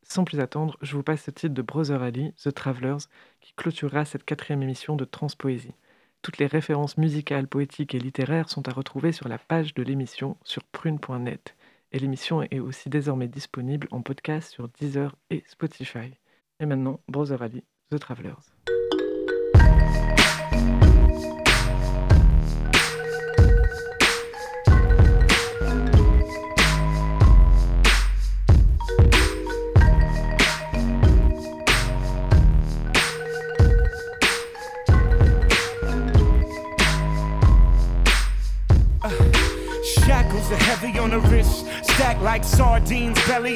Sans 0.03 0.23
plus 0.23 0.39
attendre, 0.39 0.77
je 0.81 0.95
vous 0.95 1.03
passe 1.03 1.23
ce 1.23 1.31
titre 1.31 1.53
de 1.53 1.61
Brother 1.61 2.01
Ali, 2.01 2.33
The 2.33 2.53
Travelers, 2.53 3.09
qui 3.41 3.53
clôturera 3.53 4.05
cette 4.05 4.23
quatrième 4.23 4.61
émission 4.61 4.95
de 4.95 5.03
Transpoésie. 5.03 5.73
Toutes 6.21 6.37
les 6.37 6.47
références 6.47 6.97
musicales, 6.97 7.47
poétiques 7.47 7.93
et 7.95 7.99
littéraires 7.99 8.49
sont 8.49 8.67
à 8.67 8.71
retrouver 8.71 9.11
sur 9.11 9.27
la 9.27 9.37
page 9.37 9.73
de 9.73 9.83
l'émission 9.83 10.37
sur 10.43 10.63
prune.net. 10.63 11.55
Et 11.91 11.99
l'émission 11.99 12.43
est 12.43 12.59
aussi 12.59 12.89
désormais 12.89 13.27
disponible 13.27 13.87
en 13.91 14.01
podcast 14.01 14.51
sur 14.51 14.67
Deezer 14.69 15.15
et 15.29 15.43
Spotify. 15.47 16.11
Et 16.59 16.65
maintenant, 16.65 16.99
Brother 17.07 17.41
Ali, 17.41 17.63
The 17.91 17.99
Travelers. 17.99 18.54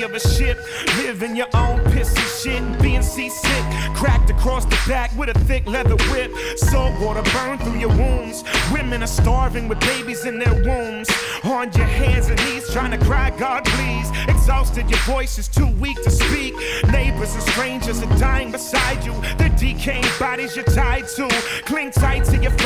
Of 0.04 0.14
a 0.14 0.20
ship. 0.20 0.58
Live 0.98 1.24
in 1.24 1.36
your 1.36 1.48
own 1.54 1.80
piss 1.92 2.16
and 2.16 2.28
shit, 2.42 2.82
being 2.82 3.02
seasick. 3.02 3.66
Cracked 3.96 4.30
across 4.30 4.66
the 4.66 4.80
back 4.88 5.16
with 5.18 5.30
a 5.30 5.40
thick 5.40 5.66
leather 5.68 5.98
whip. 6.12 6.32
Salt 6.58 7.00
water 7.00 7.24
burned 7.34 7.62
through 7.62 7.80
your 7.80 7.90
wounds. 7.90 8.44
Women 8.72 9.04
are 9.04 9.08
starving 9.08 9.68
with 9.68 9.80
babies 9.82 10.26
in 10.26 10.40
their 10.40 10.54
wombs. 10.64 11.10
On 11.44 11.72
your 11.74 11.86
hands 11.86 12.28
and 12.28 12.40
knees, 12.46 12.70
trying 12.72 12.92
to 12.92 13.06
cry, 13.06 13.30
God 13.38 13.66
please. 13.66 14.10
Exhausted, 14.28 14.90
your 14.90 15.00
voice 15.00 15.38
is 15.38 15.48
too 15.48 15.68
weak 15.80 16.02
to 16.04 16.12
speak. 16.12 16.54
Neighbors 16.92 17.34
and 17.36 17.44
strangers 17.44 18.02
are 18.02 18.18
dying 18.18 18.52
beside 18.52 19.04
you. 19.06 19.14
Their 19.38 19.50
decaying 19.50 20.06
bodies 20.20 20.56
you're 20.56 20.66
tied 20.66 21.08
to. 21.16 21.28
Cling 21.66 21.92
tight 21.92 22.09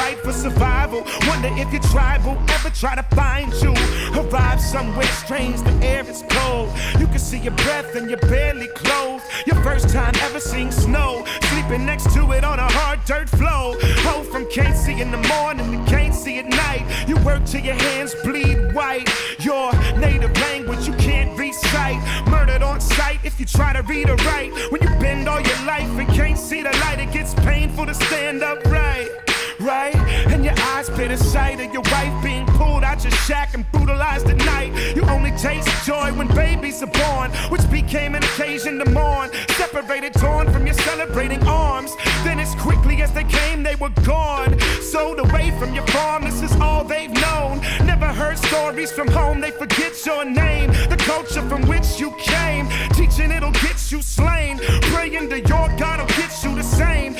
fight 0.03 0.19
for 0.19 0.33
survival. 0.33 1.01
Wonder 1.27 1.49
if 1.61 1.71
your 1.71 1.81
tribe 1.93 2.25
will 2.25 2.39
ever 2.49 2.69
try 2.69 2.95
to 2.95 3.03
find 3.15 3.53
you. 3.63 3.73
Arrive 4.19 4.59
somewhere 4.59 5.11
strange, 5.23 5.61
the 5.61 5.73
air 5.85 6.03
is 6.09 6.23
cold. 6.29 6.69
You 6.99 7.07
can 7.07 7.19
see 7.19 7.39
your 7.39 7.55
breath 7.65 7.95
and 7.95 8.09
you're 8.09 8.27
barely 8.35 8.67
clothed. 8.67 9.23
Your 9.45 9.55
first 9.63 9.89
time 9.89 10.13
ever 10.27 10.39
seeing 10.39 10.71
snow. 10.71 11.23
Sleeping 11.49 11.85
next 11.85 12.13
to 12.15 12.31
it 12.33 12.43
on 12.43 12.59
a 12.59 12.69
hard 12.79 12.99
dirt 13.05 13.29
floor. 13.29 13.77
Ho 14.05 14.23
from 14.23 14.45
can't 14.49 14.75
see 14.75 14.99
in 14.99 15.09
the 15.11 15.23
morning 15.33 15.67
to 15.71 15.91
can't 15.91 16.13
see 16.13 16.37
at 16.39 16.47
night. 16.47 16.83
You 17.07 17.15
work 17.29 17.45
till 17.45 17.63
your 17.63 17.75
hands 17.75 18.13
bleed 18.23 18.73
white. 18.73 19.09
Your 19.39 19.71
native 19.97 20.35
language 20.47 20.85
you 20.87 20.93
can't 21.07 21.37
recite. 21.39 22.01
Murdered 22.27 22.63
on 22.63 22.81
sight 22.81 23.19
if 23.23 23.39
you 23.39 23.45
try 23.45 23.71
to 23.73 23.81
read 23.83 24.09
or 24.09 24.17
write. 24.27 24.51
When 24.71 24.81
you 24.81 24.89
bend 24.99 25.29
all 25.29 25.41
your 25.41 25.61
life 25.73 25.91
and 26.01 26.09
can't 26.09 26.37
see 26.37 26.61
the 26.61 26.73
light, 26.83 26.99
it 26.99 27.11
gets 27.13 27.33
painful 27.35 27.85
to 27.85 27.93
stand 27.93 28.43
upright 28.43 29.32
right? 29.63 29.95
And 30.27 30.43
your 30.43 30.53
eyes 30.73 30.89
pay 30.89 31.07
the 31.07 31.17
sight 31.17 31.59
of 31.59 31.73
your 31.73 31.81
wife 31.83 32.23
being 32.23 32.45
pulled 32.45 32.83
out 32.83 33.03
your 33.03 33.11
shack 33.11 33.53
and 33.53 33.69
brutalized 33.71 34.29
at 34.29 34.37
night. 34.37 34.95
You 34.95 35.03
only 35.03 35.31
taste 35.31 35.69
joy 35.85 36.11
when 36.13 36.27
babies 36.27 36.83
are 36.83 36.87
born, 36.87 37.31
which 37.49 37.69
became 37.71 38.15
an 38.15 38.23
occasion 38.23 38.77
to 38.79 38.89
mourn. 38.89 39.29
Separated, 39.49 40.13
torn 40.13 40.51
from 40.51 40.65
your 40.65 40.75
celebrating 40.75 41.41
arms. 41.43 41.95
Then, 42.23 42.39
as 42.39 42.53
quickly 42.55 43.01
as 43.01 43.11
they 43.13 43.23
came, 43.23 43.63
they 43.63 43.75
were 43.75 43.93
gone. 44.05 44.59
Sold 44.81 45.19
away 45.19 45.51
from 45.57 45.73
your 45.73 45.87
farm, 45.87 46.23
this 46.23 46.41
is 46.41 46.53
all 46.57 46.83
they've 46.83 47.11
known. 47.11 47.61
Never 47.85 48.07
heard 48.07 48.37
stories 48.37 48.91
from 48.91 49.07
home, 49.07 49.39
they 49.39 49.51
forget 49.51 49.93
your 50.05 50.25
name. 50.25 50.71
The 50.89 50.97
culture 50.99 51.41
from 51.47 51.61
which 51.67 51.99
you 51.99 52.11
came, 52.19 52.67
teaching 52.93 53.31
it'll 53.31 53.51
get 53.51 53.91
you 53.91 54.01
slain. 54.01 54.59
Praying 54.93 55.29
to 55.29 55.39
your 55.39 55.67
God 55.77 55.99
will 55.99 56.07
get 56.07 56.31
you 56.43 56.55
the 56.55 56.63
same. 56.63 57.15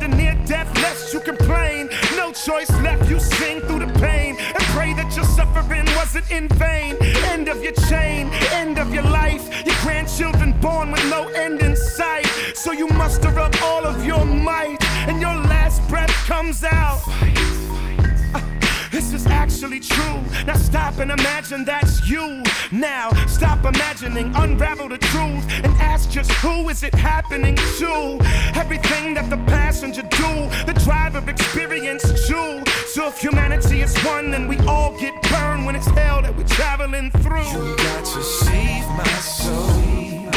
To 0.00 0.08
near 0.08 0.34
death, 0.44 0.74
lest 0.82 1.14
you 1.14 1.20
complain. 1.20 1.88
No 2.16 2.32
choice 2.32 2.68
left, 2.82 3.08
you 3.08 3.20
sing 3.20 3.60
through 3.60 3.86
the 3.86 3.92
pain 4.00 4.36
and 4.36 4.62
pray 4.74 4.92
that 4.94 5.14
your 5.16 5.24
suffering 5.24 5.86
wasn't 5.96 6.30
in 6.30 6.48
vain. 6.48 6.96
End 7.32 7.48
of 7.48 7.62
your 7.62 7.72
chain, 7.88 8.28
end 8.52 8.78
of 8.78 8.92
your 8.92 9.04
life. 9.04 9.48
Your 9.64 9.76
grandchildren 9.82 10.52
born 10.60 10.90
with 10.90 11.04
no 11.08 11.28
end 11.28 11.60
in 11.62 11.76
sight. 11.76 12.26
So 12.54 12.72
you 12.72 12.88
muster 12.88 13.38
up 13.38 13.54
all 13.62 13.86
of 13.86 14.04
your 14.04 14.24
might, 14.24 14.82
and 15.08 15.20
your 15.20 15.34
last 15.34 15.80
breath 15.88 16.10
comes 16.26 16.64
out. 16.64 17.00
Actually 19.54 19.78
true. 19.78 20.20
Now 20.46 20.56
stop 20.56 20.98
and 20.98 21.12
imagine 21.12 21.64
that's 21.64 22.10
you. 22.10 22.42
Now 22.72 23.10
stop 23.28 23.64
imagining, 23.64 24.34
unravel 24.34 24.88
the 24.88 24.98
truth, 24.98 25.44
and 25.62 25.72
ask 25.80 26.10
just 26.10 26.32
who 26.32 26.68
is 26.70 26.82
it 26.82 26.92
happening 26.92 27.54
to? 27.54 28.18
Everything 28.56 29.14
that 29.14 29.30
the 29.30 29.36
passenger 29.46 30.02
do, 30.02 30.48
the 30.66 30.74
driver 30.84 31.22
experience 31.30 32.02
too. 32.26 32.64
So 32.88 33.06
if 33.06 33.18
humanity 33.20 33.82
is 33.82 33.96
one, 33.98 34.32
then 34.32 34.48
we 34.48 34.58
all 34.66 34.98
get 34.98 35.14
burned 35.30 35.64
when 35.66 35.76
it's 35.76 35.86
hell 35.86 36.20
that 36.22 36.36
we're 36.36 36.42
traveling 36.48 37.12
through. 37.12 37.46
You 37.46 37.76
got 37.76 38.04
to 38.06 38.22
save 38.24 38.88
my 38.88 39.04
soul, 39.22 40.32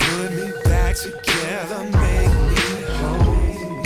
put 0.00 0.32
me 0.32 0.52
back 0.64 0.96
together, 0.96 1.84
make 1.84 2.34
me 2.50 2.82
whole. 2.98 3.84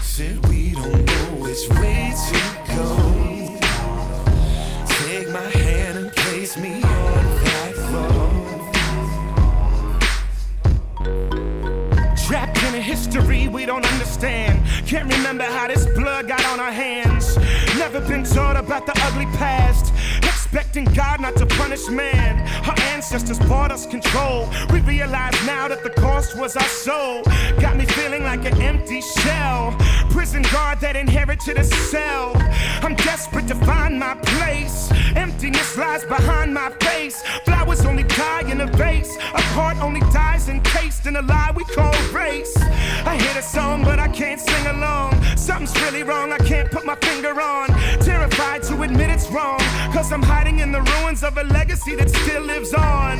Said 0.00 0.46
we 0.46 0.70
don't 0.70 1.04
know 1.04 1.42
which 1.42 1.68
way 1.70 2.14
to 2.30 2.51
go. 2.74 2.84
Take 4.86 5.28
my 5.30 5.40
hand 5.40 5.98
and 5.98 6.12
place 6.12 6.56
me 6.56 6.82
on 6.82 7.24
that 7.44 7.74
road. 7.92 8.52
Trapped 12.26 12.62
in 12.64 12.74
a 12.74 12.80
history 12.80 13.48
we 13.48 13.66
don't 13.66 13.86
understand. 13.86 14.62
Can't 14.86 15.12
remember 15.12 15.44
how 15.44 15.68
this 15.68 15.86
blood 15.94 16.28
got 16.28 16.44
on 16.46 16.60
our 16.60 16.72
hands. 16.72 17.36
Never 17.78 18.00
been 18.00 18.24
taught 18.24 18.56
about 18.56 18.86
the 18.86 18.92
ugly 19.04 19.26
past. 19.36 19.92
Expecting 20.52 20.84
God 20.92 21.22
not 21.22 21.34
to 21.36 21.46
punish 21.46 21.88
man. 21.88 22.46
Our 22.68 22.78
ancestors 22.92 23.38
bought 23.38 23.72
us 23.72 23.86
control. 23.86 24.50
We 24.70 24.80
realize 24.80 25.32
now 25.46 25.66
that 25.68 25.82
the 25.82 25.88
cost 25.88 26.36
was 26.36 26.56
our 26.56 26.68
soul. 26.68 27.22
Got 27.58 27.78
me 27.78 27.86
feeling 27.86 28.22
like 28.22 28.44
an 28.44 28.60
empty 28.60 29.00
shell. 29.00 29.74
Prison 30.10 30.42
guard 30.52 30.78
that 30.80 30.94
inherited 30.94 31.56
a 31.56 31.64
cell. 31.64 32.32
I'm 32.82 32.94
desperate 32.96 33.48
to 33.48 33.54
find 33.64 33.98
my 33.98 34.14
place. 34.16 34.92
Emptiness 35.16 35.78
lies 35.78 36.04
behind 36.04 36.52
my 36.52 36.68
face. 36.80 37.22
Flowers 37.46 37.86
only 37.86 38.02
die 38.02 38.42
in 38.50 38.60
a 38.60 38.66
vase. 38.66 39.16
A 39.16 39.40
heart 39.56 39.78
only 39.78 40.00
dies 40.12 40.50
encased 40.50 41.06
in 41.06 41.16
a 41.16 41.22
lie 41.22 41.52
we 41.56 41.64
call 41.64 41.94
race. 42.12 42.54
I 43.06 43.16
hear 43.16 43.32
the 43.32 43.40
song, 43.40 43.84
but 43.84 43.98
I 43.98 44.08
can't 44.08 44.38
sing 44.40 44.66
along. 44.66 45.12
Something's 45.34 45.74
really 45.80 46.02
wrong, 46.02 46.30
I 46.30 46.38
can't 46.38 46.70
put 46.70 46.84
my 46.84 46.96
finger 46.96 47.40
on. 47.40 47.68
Terrified 48.00 48.62
to 48.64 48.82
admit 48.82 49.10
it's 49.10 49.30
wrong, 49.30 49.58
cause 49.92 50.12
I'm 50.12 50.22
hiding 50.22 50.41
in 50.46 50.72
the 50.72 50.82
ruins 50.82 51.22
of 51.22 51.38
a 51.38 51.44
legacy 51.44 51.94
that 51.94 52.10
still 52.10 52.42
lives 52.42 52.74
on. 52.74 53.18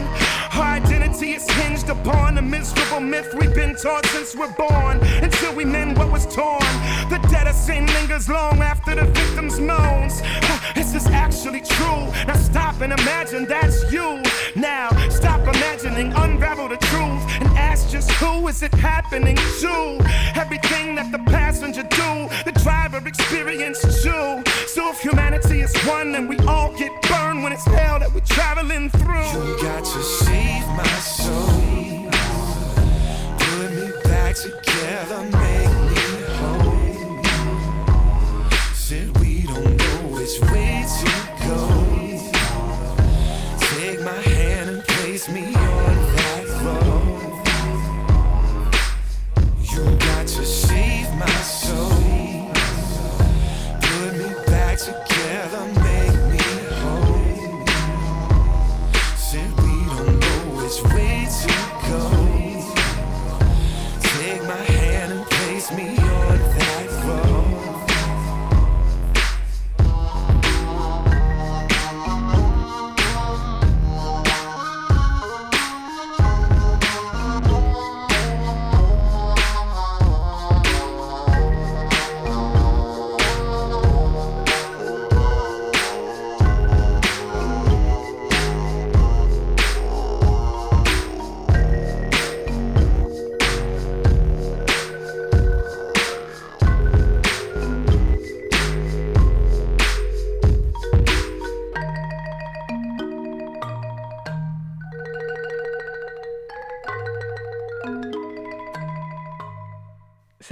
Our 0.54 0.74
identity 0.74 1.32
is 1.32 1.48
hinged 1.50 1.88
upon 1.88 2.36
a 2.38 2.42
miserable 2.42 3.00
myth 3.00 3.32
we've 3.38 3.54
been 3.54 3.76
taught 3.76 4.04
since 4.06 4.34
we're 4.34 4.52
born. 4.54 4.98
Until 5.22 5.54
we 5.54 5.64
mend 5.64 5.98
what 5.98 6.10
was 6.10 6.26
torn. 6.34 6.72
The 7.10 7.20
debt 7.30 7.46
of 7.46 7.54
sin 7.54 7.86
lingers 7.86 8.28
long 8.28 8.60
after 8.60 8.94
the 8.94 9.04
victim's 9.04 9.60
moans. 9.60 10.22
This 10.74 10.94
is 10.94 11.06
actually 11.06 11.60
true. 11.60 12.02
Now 12.26 12.34
stop 12.34 12.80
and 12.80 12.92
imagine 12.92 13.44
that's 13.46 13.92
you. 13.92 14.22
Now 14.56 14.88
stop 15.10 15.40
imagining, 15.40 16.12
unravel 16.14 16.68
the 16.68 16.76
truth, 16.76 17.22
and 17.40 17.46
ask 17.56 17.90
just 17.90 18.10
who 18.12 18.48
is 18.48 18.62
it 18.62 18.74
happening 18.74 19.36
to? 19.36 19.98
Everything 20.34 20.94
that 20.96 21.12
the 21.12 21.18
passenger 21.18 21.41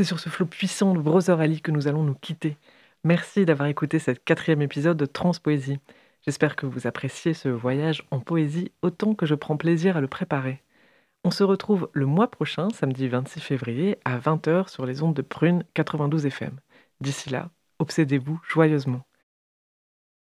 C'est 0.01 0.05
sur 0.05 0.19
ce 0.19 0.31
flot 0.31 0.47
puissant 0.47 0.95
de 0.95 0.99
Brother 0.99 1.41
Ali 1.41 1.61
que 1.61 1.71
nous 1.71 1.87
allons 1.87 2.03
nous 2.03 2.15
quitter. 2.15 2.57
Merci 3.05 3.45
d'avoir 3.45 3.69
écouté 3.69 3.99
cette 3.99 4.25
quatrième 4.25 4.63
épisode 4.63 4.97
de 4.97 5.05
Transpoésie. 5.05 5.79
J'espère 6.23 6.57
que 6.57 6.65
vous 6.65 6.87
appréciez 6.87 7.35
ce 7.35 7.51
voyage 7.51 8.03
en 8.11 8.19
poésie 8.19 8.73
autant 8.81 9.15
que 9.15 9.27
je 9.27 9.35
prends 9.35 9.59
plaisir 9.59 9.99
à 9.99 10.01
le 10.01 10.09
préparer. 10.09 10.63
On 11.23 11.31
se 11.31 11.45
retrouve 11.45 11.91
le 11.93 12.07
mois 12.07 12.31
prochain, 12.31 12.71
samedi 12.71 13.09
26 13.09 13.41
février, 13.41 13.99
à 14.07 14.19
20h 14.19 14.71
sur 14.71 14.87
les 14.87 15.03
ondes 15.03 15.13
de 15.13 15.21
Prune 15.21 15.65
92 15.75 16.25
FM. 16.25 16.59
D'ici 17.03 17.29
là, 17.29 17.51
obsédez-vous 17.79 18.41
joyeusement. 18.49 19.05